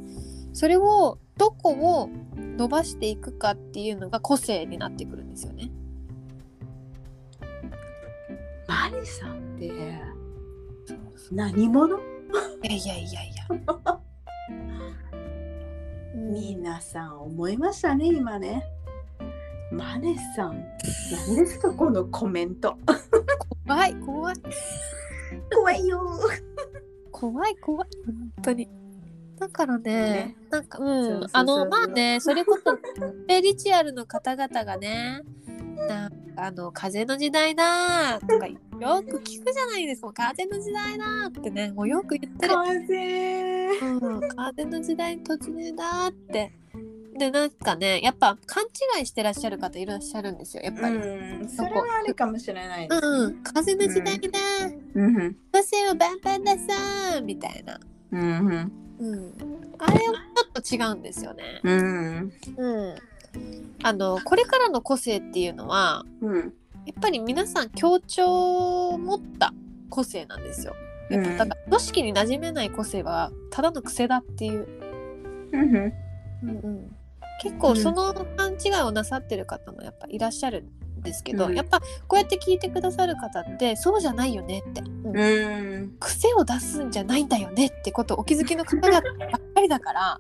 [0.54, 5.72] それをどこを伸ばしていくかっていうのが個性になってくるんですよね。
[8.68, 9.72] マリさんって
[11.32, 11.98] 何者？
[12.64, 13.48] いやいやいやいや。
[16.16, 18.64] 皆さん思いましたね今ね。
[19.72, 20.66] マネさん
[21.28, 22.78] 何ですかこのコメント。
[23.66, 24.36] 怖い怖い。
[25.54, 26.20] 怖いよ。
[27.12, 27.90] 怖い怖い。
[28.06, 28.70] 本当に。
[29.40, 30.36] だからねね。
[30.52, 32.80] なんかうそうそうそうんあのまあねそれこそス
[33.28, 35.22] ペリチュアルの方々がね
[35.88, 38.58] なあの風の時代だとかよ
[39.04, 40.12] く聞くじゃないですか。
[40.14, 43.68] 風の時代だってねもうよく言ってる、風。
[43.80, 46.54] うん、風の時代に突入だって。
[47.18, 48.64] でなんかねやっぱ勘
[49.00, 53.08] 違いしてらっしゃる方いらっしゃるんですよやっぱり、うんそれはあるかもしれないですね。
[53.08, 54.40] うん、風の時代だ、
[54.96, 55.36] うん。
[55.52, 57.80] 風はバンバンださみたいな。
[58.12, 58.72] うん。
[59.00, 59.34] うん、
[59.80, 60.14] あれは
[60.64, 61.44] ちょっと違うんですよね。
[61.64, 62.34] うん。
[62.58, 62.96] うん、
[63.84, 66.54] あのこれからの個性っていうのはうん。
[66.86, 69.54] やっぱり皆さん強調を持った
[69.90, 70.76] 個性なんですよ。
[71.10, 74.68] やっぱうんだから組織に馴染めない個性はただの癖だっていう、
[75.52, 75.94] うんうん。
[76.44, 76.96] うん、
[77.44, 80.64] 結構その勘違いをなさってる方もやっぱいらっしゃる
[81.00, 81.56] んですけど、うん。
[81.56, 85.18] やっぱこうやって聞いてくださる方ってそうじゃないよねって、うん。
[85.18, 89.02] うん癖を出すんじゃないんだよねってことお気づきの方々ばっ
[89.54, 90.20] かりだから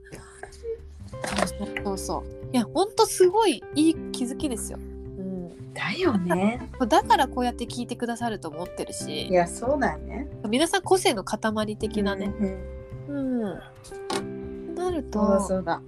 [1.23, 2.41] そうそうそう。
[2.53, 4.81] いやほんとすごいいい気づきですよ、う
[5.21, 6.69] ん、だよね。
[6.87, 10.27] だからこうやって聞いてくださると思ってるいしやそうだよね。
[10.49, 12.33] 皆さん個性の塊的なね。
[13.07, 15.81] うんうん、なるそうだとそうだ。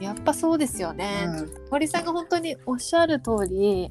[0.00, 1.68] やっぱそうですよね、うん。
[1.70, 3.90] 堀さんが本当におっしゃる通り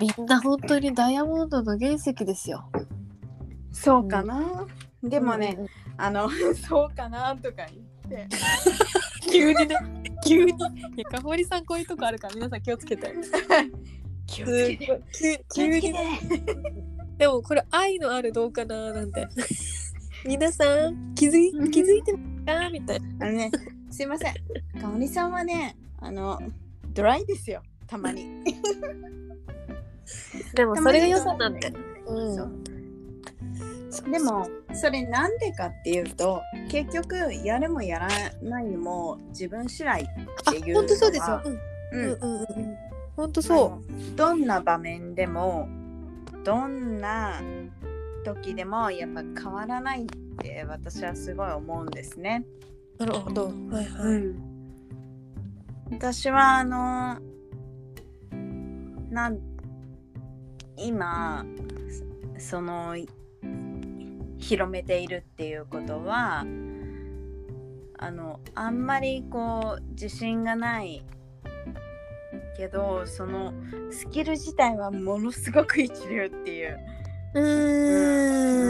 [0.00, 2.68] みんな本当にダイヤモンドの原石ですよ。
[3.72, 4.66] そうかな。
[5.02, 5.58] でもね
[5.96, 6.28] あの
[6.68, 7.66] そうかなとか
[8.10, 8.28] 言って
[9.30, 9.76] 急にね
[10.26, 10.52] 急に。
[10.52, 10.54] い
[10.96, 13.12] やかほりさんこういうとこあるから皆さん気をつけて。
[14.26, 15.02] 気をつけて。
[15.12, 15.94] 急気をつけて。
[17.18, 19.26] でもこれ愛のあるどうかななんて。
[20.26, 23.26] 皆さん気づい気づいてますかみたいな。
[23.26, 23.50] あのね
[23.90, 24.34] すいません。
[24.80, 26.40] かおりさんはねあの
[26.92, 27.62] ドライですよ。
[27.86, 28.26] たまに。
[30.54, 31.72] でもそれが良さなんて
[32.06, 32.75] うん
[34.10, 38.08] でもそれなんでかっていうと結局やるもやら
[38.42, 40.02] ないのも自分次第
[40.46, 41.36] あっていう本当そうですよ。
[41.36, 41.56] のはうん。
[41.92, 42.40] うんうんうん。
[42.40, 42.76] うん
[43.16, 43.82] 本当そあの
[44.14, 45.66] どんな場面でも
[46.44, 47.40] どんな
[48.24, 50.06] 時でもやっぱ変わらないっ
[50.38, 52.44] て私はすごい思うんですね。
[52.98, 53.46] うなるほど。
[53.46, 54.22] はいはい。
[55.92, 57.18] 私はあの
[59.10, 59.38] なん
[60.76, 61.46] 今
[62.38, 62.96] その
[64.38, 66.44] 広めているっていうことは
[67.98, 71.04] あのあんまりこう自信がない
[72.56, 73.52] けどその
[73.90, 76.78] スキル自体はものすごく一流っていう。
[77.34, 77.40] う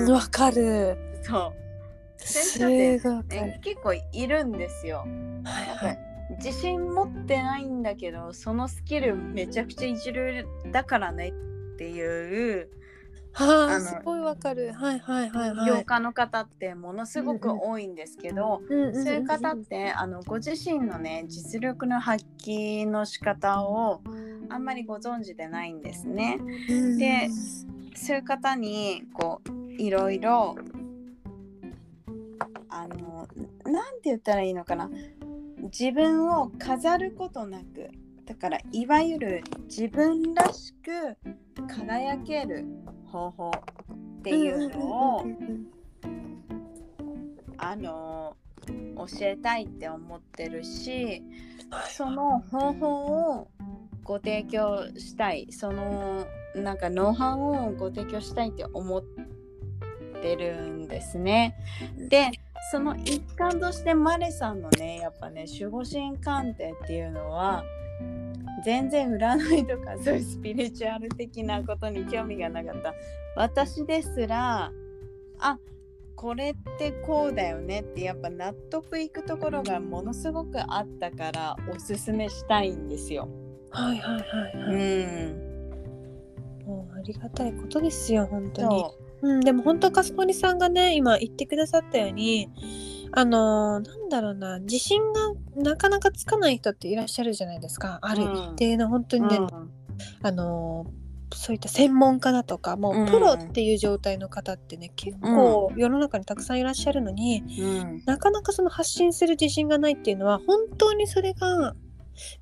[0.06, 0.96] ーんわかる。
[1.22, 1.66] そう。
[2.18, 5.06] す先生って結構いるんですよ。
[5.44, 5.98] はいはい。
[6.38, 12.68] 自信持ってないんだけどそのスキルめちゃくちゃ一流だからねっていう
[13.36, 14.72] はあ、あのすごいわかる。
[14.72, 15.66] はいはいはいはい。
[15.66, 24.00] 業家の方ってものすごく多いんですけど、うんうんうんそういう方ってあのご自身のね実力の発揮の仕方を
[24.48, 26.38] あんまりご存知でないんですね。
[26.98, 27.28] で
[27.94, 30.56] そういう方にこういろいろ
[32.70, 33.28] あの
[33.66, 34.88] なんて言ったらいいのかな
[35.64, 37.90] 自分を飾ることなく
[38.24, 41.16] だからいわゆる自分らしく
[41.66, 42.64] 輝ける
[43.06, 45.26] 方法っていうのを
[47.58, 48.36] あの
[48.96, 51.22] 教えたいって思ってるし
[51.88, 53.48] その方法を
[54.02, 59.02] ご提供したいそのなんかノウハウをご提供したいって思っ
[60.22, 61.56] てるんですね。
[62.08, 62.30] で
[62.70, 67.64] その一環としてマレさんのねやっぱね守護神鑑定っていうのは
[68.64, 72.94] 全然占いとかそういうスピリチュアル的なことに興味がなかった
[73.36, 74.72] 私ですら
[75.38, 75.58] あ
[76.14, 83.28] これってこうだよねってやっぱ納得いくところがものすごくあったからおすすめしたいんですよ。
[83.70, 85.26] はいはいはい、うはい。
[85.26, 85.56] ん、
[86.66, 88.80] もうありがたいことですよ本当に。
[88.80, 92.48] そうん、でも本当かすもりさんがね今言ってくださったように
[93.12, 97.98] あのーなんだろうな自信がなかなかつかない人っていらっしゃるじゃないですか。
[98.02, 99.70] ある一定の本当う、にね、うん。
[100.22, 103.02] あのーそういった専門家だとかもうん。
[103.04, 108.02] うプロっていう状態の方ってね、結構世の中にたくさんいらっしゃるのに、うん。
[108.06, 111.74] なかなかその発信する自信がないっていうのは本当にそれが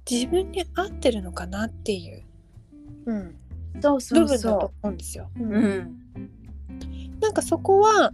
[0.08, 2.24] 自分に合ってるのかなっていう、
[3.06, 3.36] うん、
[3.80, 5.30] そうそ部分だうそと思うんですよ。
[5.38, 5.42] う。
[5.42, 5.98] うん。
[7.20, 8.12] なんかそこは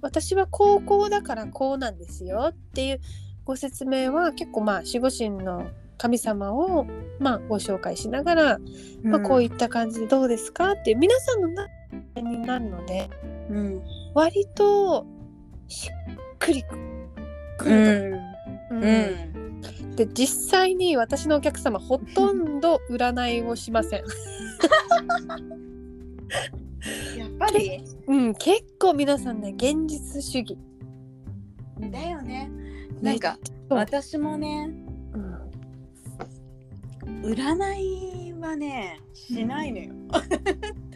[0.00, 3.00] 私は高校だからこうなんですよっていう
[3.44, 6.86] ご説明は結構まあ守護神の神様を
[7.18, 8.58] まあご紹介しながら、
[9.02, 11.68] まあ、こういった感じでどうですかっていう皆さんの中
[12.20, 13.10] になるので
[13.50, 13.82] うん。
[14.14, 15.04] 割と
[15.66, 15.90] しっ
[16.38, 16.62] くり
[17.58, 18.18] くるんと。
[18.74, 18.80] ううん。
[18.80, 18.84] ん。
[19.96, 24.04] で実際に私のお客様ほとんど占いをしません。
[27.16, 30.58] やっぱりうん、結構皆さんね現実主義。
[31.80, 32.50] だよね。
[33.00, 33.38] なんか
[33.68, 34.70] 私もね
[35.12, 35.38] うん
[37.22, 39.94] 占いはねしないのよ。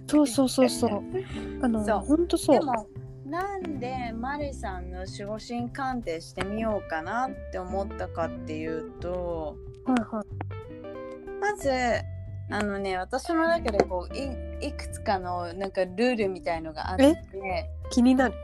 [0.06, 1.02] そうそうそうそう。
[1.62, 2.64] あのそう本当そうで。
[2.64, 2.86] も
[3.24, 10.26] なんでマリさんの守護神鑑定してみようかなって思ったかっていうとはいはい。
[11.40, 11.70] まず
[12.50, 17.16] あのね私の中でこういいくつかのなんかルールみたいのがあって
[17.90, 18.35] 気になる。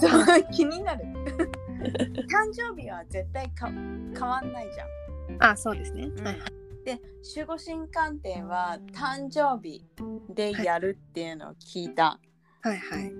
[0.00, 1.04] そう気になる。
[2.28, 5.52] 誕生日は絶対か変わんないじゃん。
[5.52, 6.04] あ、そうですね。
[6.04, 6.24] うん。
[6.24, 6.36] はい。
[6.84, 7.00] で
[7.34, 9.84] 守護神鑑定は誕生日
[10.28, 12.18] でやるっていうのを聞いた、
[12.60, 13.12] はいはい。
[13.12, 13.16] う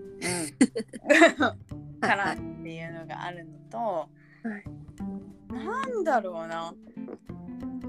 [1.96, 4.08] ん、からっていうのがあるのと、
[4.44, 5.54] い。
[5.54, 6.74] なんだろうな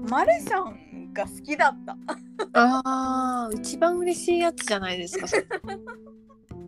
[0.08, 1.96] マレさんが好きだった。
[2.52, 5.26] ああ、一番嬉しいやつじゃないですか。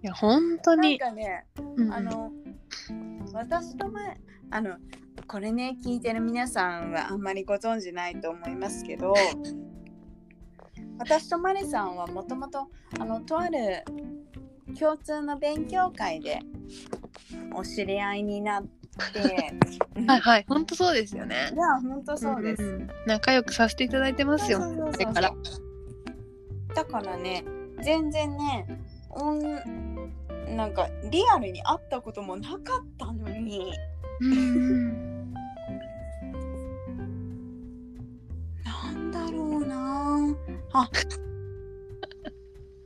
[0.03, 0.99] いや本当なんに。
[0.99, 1.47] かね
[1.77, 2.33] うんあの
[3.33, 4.19] 私と前
[4.51, 4.77] あの
[5.27, 9.15] これね聞いてる皆さんはあんまりご存知ないと思いますけど
[10.99, 12.69] 私とマリさんはもともと
[13.01, 13.85] あのとある
[14.79, 16.41] 共通の勉強会で
[17.55, 18.67] お知り合いになっ
[19.13, 21.57] てはいはい、本当そうですよねい。
[21.57, 24.61] や本当そうです、んん仲良くさせていただいてますよ。
[24.93, 25.35] だから。
[26.75, 27.45] だからね
[27.83, 28.67] 全然ね
[29.11, 29.41] おん
[30.57, 32.61] なんかリアルに会ったこともなかっ
[32.99, 33.73] たのに
[34.21, 35.33] うん。
[38.65, 40.37] なんだろうな
[40.73, 40.91] あ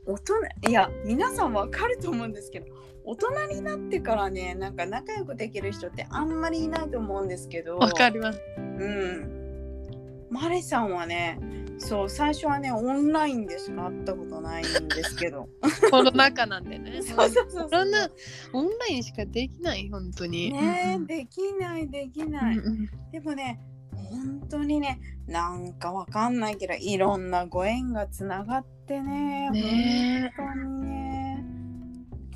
[0.05, 0.33] 大人
[0.69, 2.80] いや皆さんわかると思うんですけど
[3.11, 7.77] 大人になってからねなんか仲良くできる人ってあんまりいないと思うんですけど。
[7.77, 8.39] わかります。
[8.57, 10.27] うん。
[10.29, 11.37] マレさんはね
[11.77, 15.49] そう最初はねオンラインでしか会ったことないんですけど。
[15.89, 17.01] コロナ禍なんでね。
[17.03, 18.09] そうそうそうコロナ
[18.53, 20.53] オンラインしかできない本当に。
[20.53, 23.59] ねうんできないできない、うんうんでもね
[23.93, 30.33] 本当にねなんかわかんないけどいろんなご縁がつながってねね。
[30.37, 31.00] 本当にね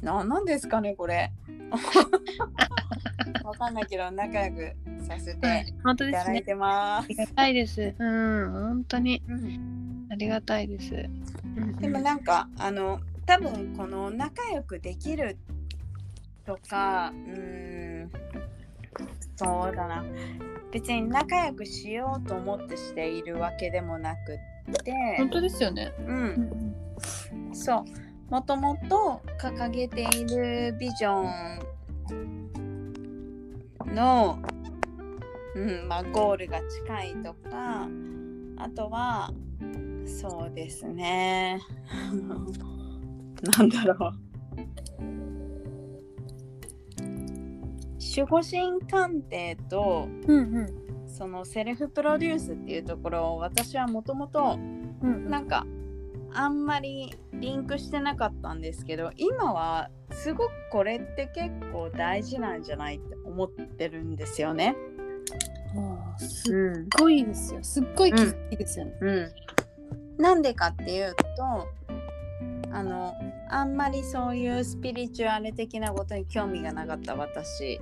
[0.05, 1.31] ななんですかねこれ。
[3.43, 6.41] わかんないけど仲良くさせて本当いただいですね。
[6.43, 7.05] てます。
[7.05, 7.95] ありがたいです。
[7.97, 9.23] うん、本当に。
[9.27, 10.07] うん。
[10.11, 10.91] ありがたいです。
[11.79, 15.37] でもなんかあの多分この仲良くできる
[16.45, 18.11] とかうーん
[19.35, 20.05] そうだな。
[20.71, 24.93] 別に仲良くしようと思ってしているわけでもなくって。
[25.17, 25.91] 本当ですよね。
[25.99, 26.25] ううん
[27.49, 27.55] ん。
[27.55, 31.59] そうもともと掲げているビジョン
[33.93, 34.39] の、
[35.55, 37.87] うんまあ、ゴールが近いとか
[38.57, 39.31] あとは
[40.05, 41.59] そうですね。
[43.57, 43.97] なんだろう。
[48.17, 50.67] 守護神鑑定とうんうん。
[51.07, 54.57] そのセルフプロデュースっていうところを私はもともと
[55.01, 55.29] うん。
[55.29, 55.65] なんか
[56.35, 64.75] あんまりリンクしてなかったんですけど今はすごくこれって結構大事なんじゃないって思ってるんですよね。
[66.17, 67.63] すっうんごいですよ。
[67.63, 69.31] すっごい気づきですよね、うん、
[70.17, 71.67] なんでかっていうと
[72.71, 73.13] あの
[73.49, 77.79] あんまりそういうスピリチュアル的なことに興味がなかった私。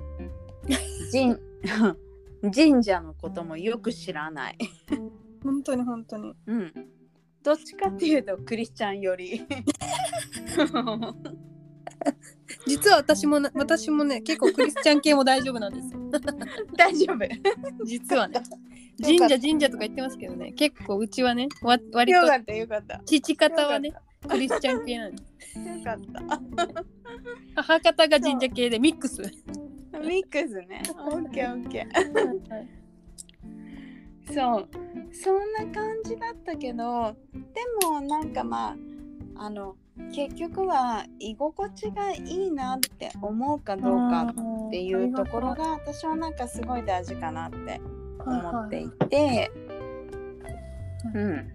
[1.12, 1.36] 神
[2.54, 4.58] 神社のこともよく知らない。
[5.42, 6.34] 本当に本当に。
[6.46, 6.72] うん、
[7.44, 9.46] どっちかっていうとクリスチャンより。
[12.66, 16.00] 実は私もな私もね結構クリスチャン系も大丈夫なんですよ
[16.76, 17.18] 大丈夫。
[17.84, 18.40] 実はね
[19.02, 23.02] 神社神社とか言ってますけどね結構うちはねわ割とよかったよかった。
[23.04, 25.22] 父方はねよクリスチャン系なんで
[25.52, 26.40] すかった。
[27.62, 30.82] 母方が神社系でミックスミックスね。
[30.96, 32.83] オッケーオッケー。
[34.32, 34.68] そう。
[35.12, 38.76] そんな感じだったけど、でもなんかまあ、
[39.36, 39.76] あの、
[40.12, 44.34] 結局は居心地がいいなって思うかどうか
[44.68, 47.80] っていうところが私はなんかすごい大事かなって
[48.18, 49.52] 思っていて、
[51.14, 51.52] うん。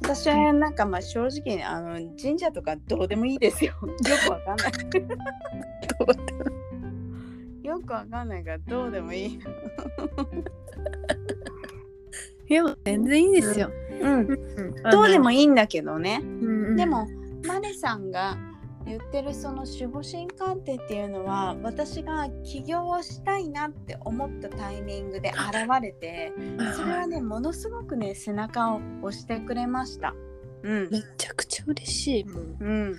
[0.00, 3.74] 私はなんかまあ正直あの神社とかどうでもいいですよ。
[3.82, 3.88] よ
[4.26, 4.68] くわかんない。
[7.66, 9.40] よくわかんないからどうでもいい。
[12.48, 13.70] いや全然いいですよ、
[14.00, 14.20] うん。
[14.20, 14.82] うん。
[14.90, 16.20] どうでもいいんだけどね。
[16.22, 16.26] う
[16.72, 17.06] んでも
[17.46, 18.36] マネさんが
[18.84, 26.32] 言ってるその守護神鑑定っていうのは私が起業をしたいなって思ったタイミングで現れて
[26.74, 30.14] それはねものすごくね背中を押してくれました。
[30.62, 30.88] うん。
[30.90, 32.96] めちゃくちゃ嬉しいもう、うん、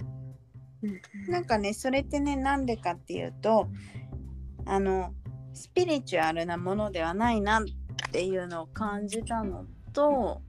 [1.30, 3.68] なんかねそれってねなんでかっていうと
[4.66, 5.14] あの
[5.54, 7.64] スピリチュアルなものではないな
[8.08, 10.42] っていうのを感じたのと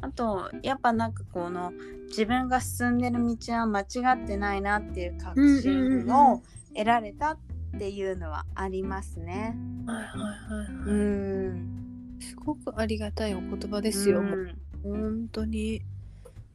[0.00, 1.72] あとやっぱなんかこの
[2.08, 3.84] 自分が進んでる道は間違
[4.24, 6.42] ってないなっていう確信を
[6.74, 7.38] 得られたっ
[7.78, 9.56] ていうのはありますね。
[9.86, 11.48] はいはいはい、うはい。
[11.50, 12.18] ん。
[12.20, 14.58] すごくありがたいお言葉ですよ、うん。
[14.82, 15.82] 本当に。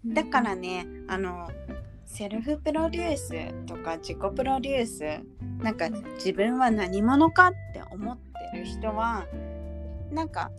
[0.05, 1.49] だからねあの
[2.11, 8.17] セルフプロデュースとか自己プロデュースなんか自分は何者かって思っ
[8.51, 9.25] てる人は
[10.11, 10.51] なんか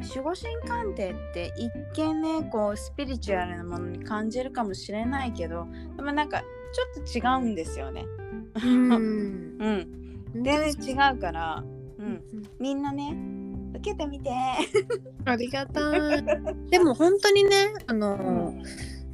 [0.00, 8.04] 守護神鑑定って一見ねこうスピリチュアルなものに感じるかもしれないけどでもなんかちょっと違うんですよね。
[8.56, 8.90] うん。
[10.34, 11.62] うん、全然違うから、
[11.98, 12.20] うん、
[12.58, 13.16] みんなね
[13.76, 14.30] 受けてみて。
[15.24, 16.24] ありがたい。
[16.68, 18.54] でも本当にねあの、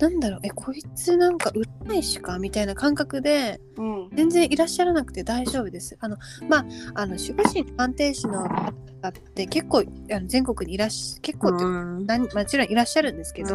[0.01, 4.11] なんだろうえこいつなんか占い師かみたいな感覚でうん。
[4.15, 5.97] 全然いらっしゃらなくて大丈夫です。
[6.01, 6.17] あの
[6.49, 13.55] まああの守護神鑑定士の方って結構あの全国にいらっし結構って、うもちろんいらっしゃるんですけど、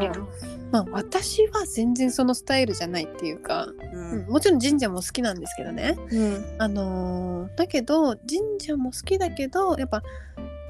[0.71, 5.97] まあ私は全然そのスタイルじゃないっていうか、ううんん、もちろん神社も好きなんですけどね。
[6.11, 6.45] うん。
[6.59, 10.01] あのーだけど神社も好きだけどやっぱ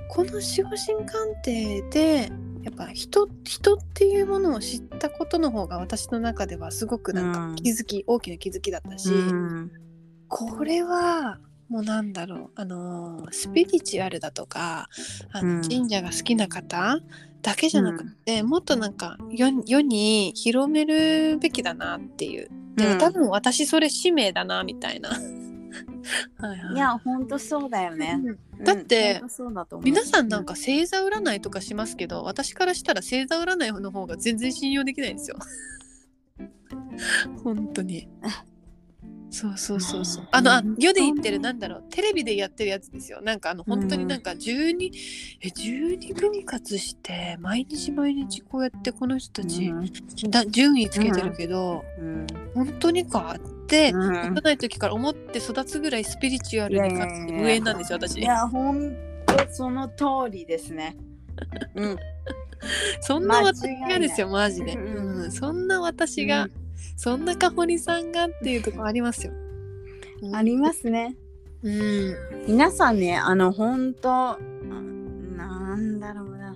[0.10, 2.32] この守護神鑑定で
[2.66, 7.56] やっぱ人人っていうものを知ったことの方が私の中ではすごくなんうん。
[7.56, 9.72] か気づき、大きな気づきだったし、うん。
[10.28, 11.38] これは
[11.70, 14.90] もうなんだろうあのースピリチュアルだとか
[15.32, 15.62] あの、うん。
[15.62, 17.00] 神社が好きな方
[17.44, 22.50] だけじゃなくて、もっとなんか世世に広めるべきだなっていう。
[22.76, 25.12] でも多分私それ使命だなみたいな。
[26.38, 28.20] はいはいいや、ほんとそうだよね。
[28.24, 35.38] うんだってうん皆さんなんか星座占いとかしますけど私からしたら星座占いの方が全然信用できないんですよ。
[37.44, 38.08] 本当に。
[39.30, 40.28] そうそうそうそう。
[40.32, 43.22] あのあ世で言ってるなんだろうテレビでやってるやつですよ。
[43.22, 44.92] なんかあの本当になんか12、
[45.42, 49.72] え12分割して毎日毎日こうやってこの人たち、
[50.30, 58.24] だ順位つけてるけど、うん本当にかって、うん幼い時から思って育つぐらいスピリチュアルに感じて無縁なんですよ私い。
[58.24, 58.92] や、ほん
[59.26, 60.96] とその通りですね。
[61.76, 61.98] うん。
[63.02, 66.48] そんな私がですよマジで、うんうん、そんな私が、
[66.98, 69.34] そんなかほりさんがっていうとこありますよ。
[70.34, 71.16] ありますね。
[71.64, 72.16] うん。
[72.48, 74.38] 皆さんね、あの、ほんと、あ
[75.38, 76.56] なんだろうな。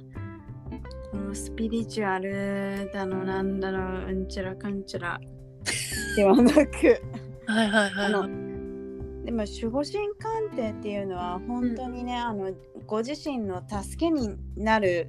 [1.14, 5.20] うのスピリチュアルだのなんだろううんちらかんちら
[6.16, 7.02] ではなく
[7.46, 8.29] はいはいはいあの
[9.30, 12.52] でも守護神鑑定っていうのは本当にね、あの
[12.88, 15.08] ご自身の助けになる、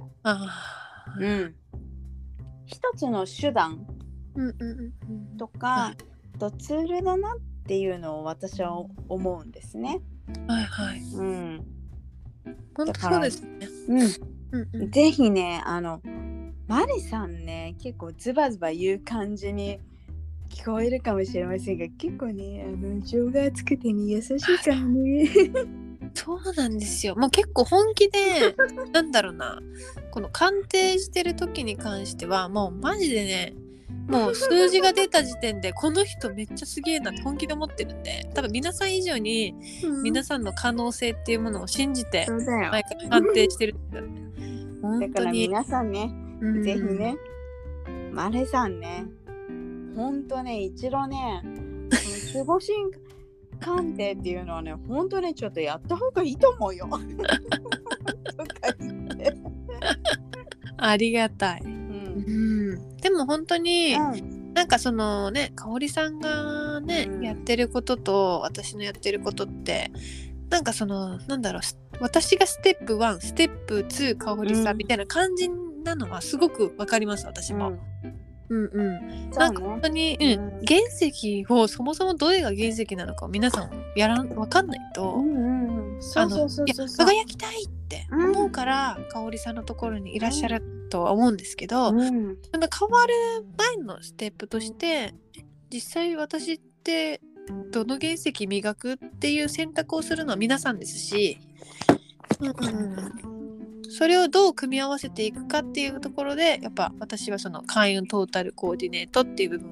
[1.19, 1.55] うん、
[2.67, 3.83] 一つの手段
[4.35, 5.37] うんうんうんうん。
[6.37, 10.03] とツールだなっていうのを私は思うんですね。
[10.47, 10.99] はいはい。
[10.99, 11.65] うん。
[12.77, 13.67] 本当そうですね。
[13.87, 14.91] うん、うんうん。
[14.91, 15.99] ぜひねあの
[16.67, 19.79] マリさんね結構ズバズバ言う感じに
[20.55, 25.29] 聞こえるかもしれませんが結構ねあの情が厚くてね優しいからね。
[26.13, 27.15] そうなんですよ。
[27.15, 28.53] もう結構本気で、
[28.91, 29.59] なんだろうな、
[30.11, 33.53] この鑑定してる時に関しては、もうマジでね、
[34.07, 39.55] もう数字が出た時点で、この人めっちゃすげえなって本気で思ってるんで、多分皆さん以上に
[40.03, 42.27] 皆さんの可能性っていうものを信じて。
[42.29, 44.21] 毎回鑑定してるんだよね。
[45.07, 45.13] だ。
[45.13, 47.15] から皆さんね、うんぜひね、
[48.11, 49.05] マレさんね、
[49.95, 51.41] ほんとね、一度ね、
[52.33, 52.91] 守護神
[53.59, 56.87] 鑑定っていうのはね、ほんとね、ちょっとやった方がいいと思うよ。
[56.87, 56.97] と
[58.45, 59.33] か言って。
[60.77, 61.61] ありがたい。
[61.63, 61.67] う。
[61.67, 69.91] うんん、でも本当に、うんなんかそのね香織さんがね、うんやってることと私のやってることって
[70.49, 75.49] なんかそのなんだろうす私がステップ1ステップ2香織さうんんみたいな感じ
[75.85, 77.69] なのはすごくわかります私も。
[77.69, 77.71] う
[78.07, 78.20] ん
[78.55, 79.81] うん、そうなんか本ね。
[79.81, 80.61] 当に、ううん。
[80.61, 92.01] ん、原石をそもそもどれが原石なのかを皆さんやらんわかんないと、うんうん輝きたいって思うから、香織さんのところにいらっしゃるとは思うんですけど、うん。
[92.01, 93.13] その変わる
[93.57, 95.13] 前のステップとして
[95.71, 97.21] 実際私って
[97.71, 101.37] どの原石磨くっていう選択をするのは皆さんですし、
[102.39, 103.40] うんうん
[103.91, 109.71] それをどう組み合わせていくかっていうところでやっぱ私はその開運トータルコーディネートっていう部分を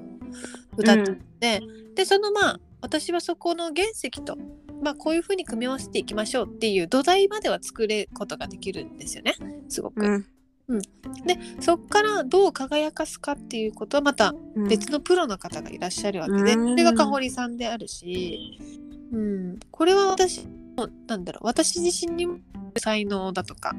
[0.76, 1.62] 歌ってて、
[1.94, 4.36] でそのまあ私はそこの原石と、
[4.82, 9.34] まあ、こういうふうに組み合わせていきましょうっていう土台までは作れることができるんですよね
[9.68, 10.24] すごく。
[10.68, 10.82] うん。
[11.26, 14.68] でそこからどう輝かすかっていうことはまたうん。
[14.68, 16.68] 別のプロの方がいらっしゃるわけで、うん。
[16.70, 18.58] それが香織さんであるし、
[19.12, 20.46] うん、これは私
[20.76, 22.38] もなんだろう私自身にも
[22.78, 23.74] 才能だとか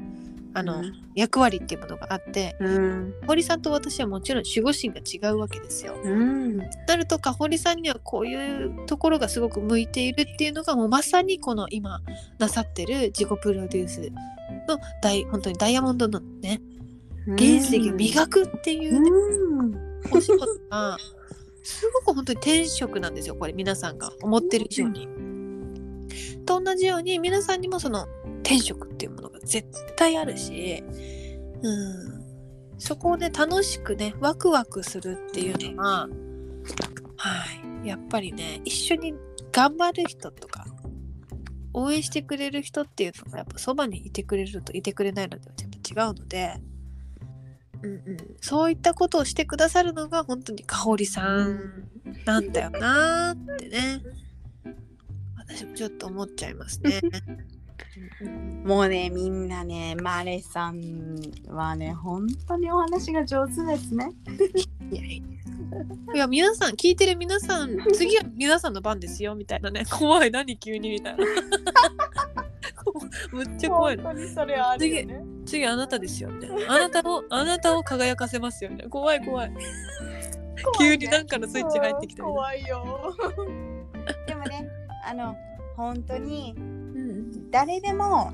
[0.54, 0.92] あの、うん。
[1.14, 3.14] 役割っていうものがあってうん。
[3.22, 5.94] 香織さんと私はもちろん守護神が違うわけですよ。
[6.02, 6.58] うん。
[6.58, 12.00] なると香織さんにはこういうところがすごく向いているっていうのがもうまさにこの今
[12.38, 14.00] なさってる自己プロデュース
[14.68, 16.60] の大本当にダイヤモンドのね
[17.26, 20.98] 原石を磨くっていうね、うんお仕事が
[21.62, 25.08] すごく本当に天職なんですよこれ皆さんが思ってる以上に。
[26.44, 28.08] と同じように皆さんにもその
[28.42, 30.82] 天職っていうものが絶対あるし、
[31.62, 32.24] うん、
[32.78, 36.08] そこをね楽しくねワクワクするっていうのは、
[37.16, 37.44] は
[37.84, 39.14] い、やっぱりね一緒に
[39.52, 40.66] 頑張る人とか
[41.74, 46.54] 応援してくれる人っていうのがやっぱそばにいてくれるといてくれないのではちょっと違うので。
[47.84, 51.88] うんうん、そういったことをしてくださるのが本当に香織さん
[52.24, 54.00] なんだよなーってね
[55.36, 57.00] 私もちょっと思っちゃいますね。
[58.64, 64.10] もうねみんなねマレさんはね本当にお話が上手ですね。
[64.90, 65.22] いやい
[66.14, 71.24] や皆さん聞いてる皆さん次は皆さんの番ですよみたいなね怖い何急にみたいな。
[73.32, 73.96] むっちゃ怖い。
[73.96, 74.12] の
[75.06, 75.24] ね。
[75.46, 76.74] 次あなたですよみたいな。
[76.74, 78.90] あなたをあなたを輝かせますよみたいな。
[78.90, 79.52] 怖い怖い。
[80.78, 83.16] 急になんかのスイッチ入ってきた怖いよ。
[84.26, 84.68] でもね
[85.04, 85.36] あの
[85.76, 86.81] 本当にうん
[87.52, 88.32] 誰でも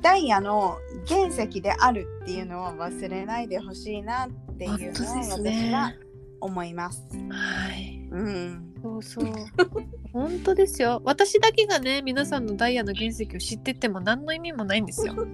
[0.00, 5.92] ダイヤの原石であるっていうのを忘れないでほしいなっていうのを私ねは
[6.40, 7.04] 思います。
[7.30, 8.74] はいうん。
[8.82, 9.24] そうそう。
[10.12, 11.02] 本当ですよ。
[11.04, 15.14] 私だけがね、皆さんのダイヤの原石を知ってても何の意味もないんですよ。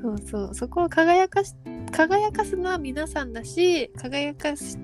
[0.00, 0.54] そうそう。
[0.54, 1.54] そこを輝かし
[1.92, 4.78] 輝かすのは皆さんだし、輝かす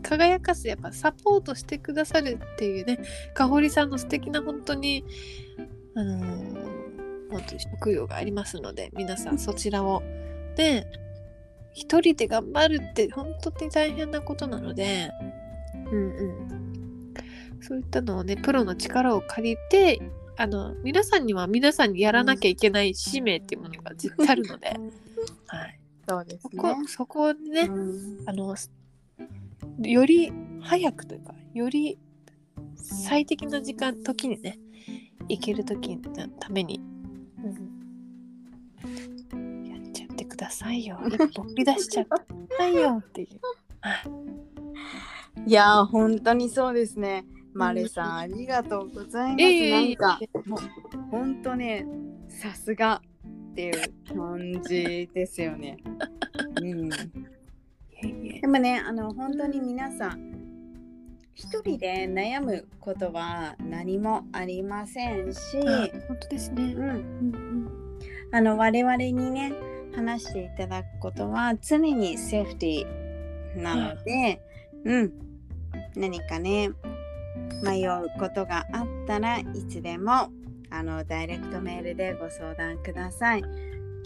[0.00, 2.98] 輝かすやっぱサポートしてくださるっていうね、
[3.34, 5.04] かほりさんの素敵な本当に
[5.94, 6.80] あのー
[7.30, 10.02] 本当に職業がありますので、皆さんそちらを。
[10.56, 10.86] で
[11.72, 15.10] 一人で頑張るって本当に大変なことなので、
[15.92, 17.14] うんうん、
[17.60, 20.02] そういったのをねプロの力を借りて
[20.36, 24.76] あの皆さんには皆さんにやらなきゃいけない使命っていうものが絶対あるので、
[25.46, 26.50] はい、そうですね。
[26.52, 28.28] そこそこをね、うん。
[28.28, 28.56] あの
[29.82, 31.98] より早くというかより
[32.76, 34.58] 最適な時間時にね
[35.28, 36.80] 行ける時のために、
[39.32, 40.98] うん、やっちゃってくだださいよ。
[41.06, 42.16] 一歩振り出しちゃってく
[42.50, 43.28] ださいよっていう。
[43.80, 45.50] はい。
[45.50, 47.24] いやー本当にそうですね。
[47.52, 49.70] マレさん、ありがとうございます。
[49.70, 50.60] なんかもう
[51.10, 51.86] 本当ね
[52.28, 53.02] さすが
[53.50, 55.76] っていう感じですよね。
[56.62, 56.90] うん、
[58.40, 60.30] でもねあの本当に皆さん
[61.34, 66.74] 一人で悩むことは何もありませんし、あ本当ですね。
[66.74, 67.98] うん、うんうん。
[68.32, 69.52] あの我々にね
[69.94, 74.42] 話していただくことは常にセーフティーなので、
[74.84, 75.12] うん、
[75.96, 76.70] 何かね
[77.62, 80.30] 迷うことがあったらいつでも
[80.70, 83.40] あのダイレクトメールでご相談ください。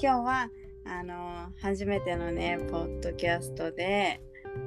[0.01, 0.49] 今日は
[0.87, 4.21] あの初めてのねポッドキャストで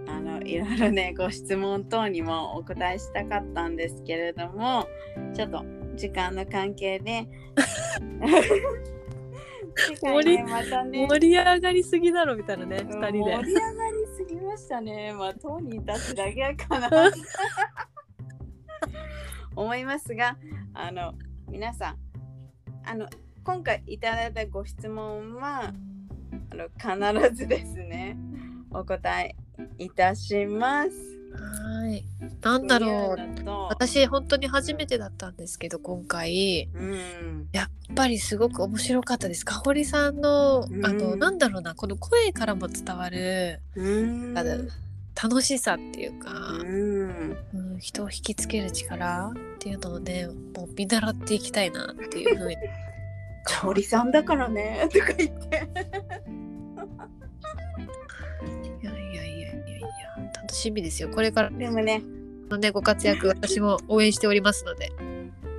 [0.07, 4.87] あのいろいろねご質問等にもお答えしたかったんですけれども
[5.33, 5.63] ちょっと
[5.95, 7.27] 時間の関係で
[10.01, 10.37] 盛
[11.19, 13.37] り上がりすぎだろみたいなねうん二人で。
[13.37, 15.13] 盛り上がりすぎましたね。
[15.13, 16.89] まあ当人たちだけかな
[19.55, 20.37] 思いますが、
[20.73, 21.13] あの
[21.49, 21.97] 皆さん
[22.85, 23.07] あの
[23.43, 25.73] 今回いただいたご質問は
[26.51, 28.17] あの必ずですね。
[28.71, 29.35] お答え
[29.77, 30.89] いたします。
[31.33, 32.03] はい。
[32.41, 33.47] なんだろう。
[33.69, 36.69] 私本当に初めてだったんですけど今回。
[36.73, 39.45] うん、やっぱりすごく面白かったです。
[39.45, 40.85] かほりさんの、うん。
[40.85, 44.37] あのなんだろうなこの声からも伝わる、うん。
[44.37, 44.57] あの
[45.21, 47.37] 楽しさっていうか、うん。
[47.53, 52.55] うん人を引きつける力っていうのをねもう見習っていきたいなっていうふうに
[53.47, 55.67] 香織さんだからねとか言って。
[58.81, 59.87] いやいやいやいやいや
[60.35, 62.01] 楽しみですよこれからでもね
[62.49, 64.91] のねご活躍私も応援しておりますので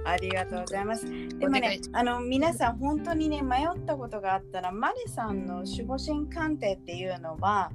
[0.04, 1.04] ありがとうございます。
[1.38, 7.70] でもねあの皆さん本当にね迷ったことがあったら、マリさんの守護神鑑定っていうのは、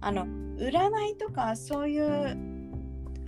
[0.00, 0.24] あの
[0.58, 2.51] 占いとかそういう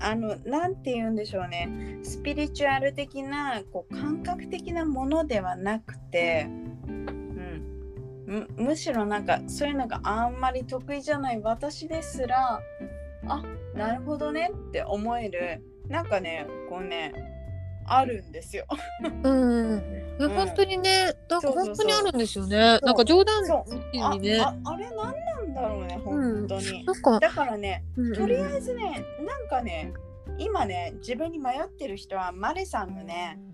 [0.04, 6.46] あのなんて言うんでしょうね、スピリチュアル的なこう感覚的なものではなくて、
[6.86, 12.60] うん、むしろなんかそういうのがあんまり得意じゃない私ですら、
[13.28, 13.42] あ
[13.74, 17.14] なるほどねって思えるなんかねこうね
[17.86, 18.66] あるんですよ。
[19.22, 19.30] う
[19.76, 19.82] ん、
[20.18, 20.30] うん。
[20.30, 21.64] 本当にねなんかそうそうそう。
[21.66, 22.78] 本当にあるんですよね。
[22.80, 22.86] そう。
[22.86, 24.02] なんか冗談そう。
[24.02, 24.40] あにね。
[24.40, 28.14] ああれ何なんだろうね本当に、なんかだからねうんうん。
[28.14, 29.92] とりあえずねなんかね
[30.38, 33.53] 今ね自分に迷ってる人はマレさんのねうん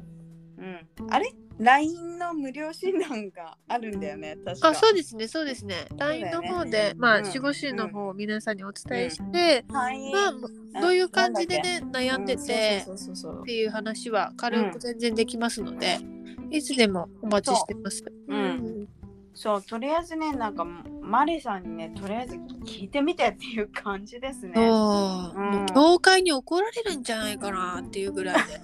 [1.11, 4.69] あれ？LINE の無料診断があるんだよね確か。
[4.69, 5.87] あそうですねそうですね。
[5.97, 7.25] LINE ねの方で、まあうん。
[7.25, 12.47] 守護神の方を皆さんにお伝えして、はいまあどういう感じでね悩んでうん。
[12.47, 15.99] て、っていう話は軽く全然できますので、
[16.51, 18.05] いつでもお待ちしてます。
[18.29, 18.37] う。
[18.37, 18.89] ん。
[19.35, 22.35] そうとりあえずねなんかマレさんにねとりあえず
[22.65, 24.53] 聞いてみてっていう感じですね。
[24.55, 25.67] そう、うん。
[25.67, 28.61] 教会に怒られるんじゃないかなっていうぐらいで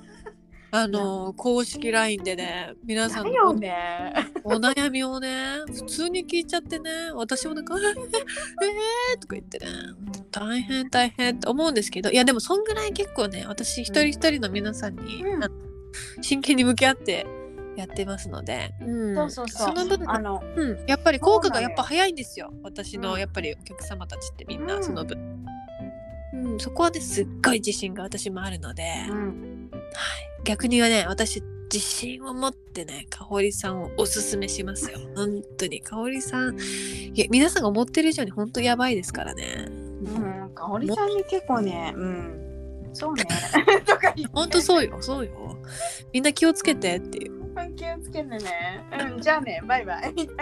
[0.77, 4.13] あの公式 LINE でね皆さんのね。
[4.45, 5.29] お悩みをね
[5.67, 9.67] 普通に聞いちゃってね私もなんか「えー、えー、とか言ってね
[10.31, 15.67] 大変大変って思うんですけどいやでもそんぐらい結構ね私一人一人の皆さんに、うん。
[16.21, 17.27] 真剣に向き合って
[17.77, 19.15] やってますので、うん。
[19.15, 19.75] そうそうそう。
[19.75, 22.53] の分あのうん、やっぱり効果がやっぱ早いんですよ。
[22.63, 23.03] 私うん。
[23.03, 24.85] のやっぱりお客様たちってみんうなん。
[24.85, 25.19] その分、
[26.35, 29.66] うん、そこはねすっごい自信が私もあるので、うん
[30.45, 34.99] 逆にはね私自信を持ってね香織さんをおすすめしますよ。
[35.17, 36.57] 本当に香織さん。
[36.59, 39.67] いや皆さんが思ってる以上に本当やばいですからね。
[39.69, 43.25] うん、かおりさんに結構ね、うん、そうね。
[43.85, 44.35] とか言って。
[44.35, 45.57] 本当そうよそうよ。
[46.13, 47.37] みんな気をつけてっていう。
[47.77, 48.85] 気をつけてね。
[49.15, 50.13] うん、 じゃあね、バイバイ。
[50.13, 50.37] みたい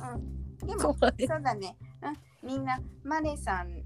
[0.00, 1.76] なうん、でも、そうだねそうだね。
[2.42, 3.82] うん、みんな、マネさん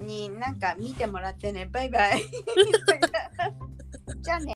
[0.00, 2.22] になんか見てもらってね、バイバイ。
[4.20, 4.54] じゃあね。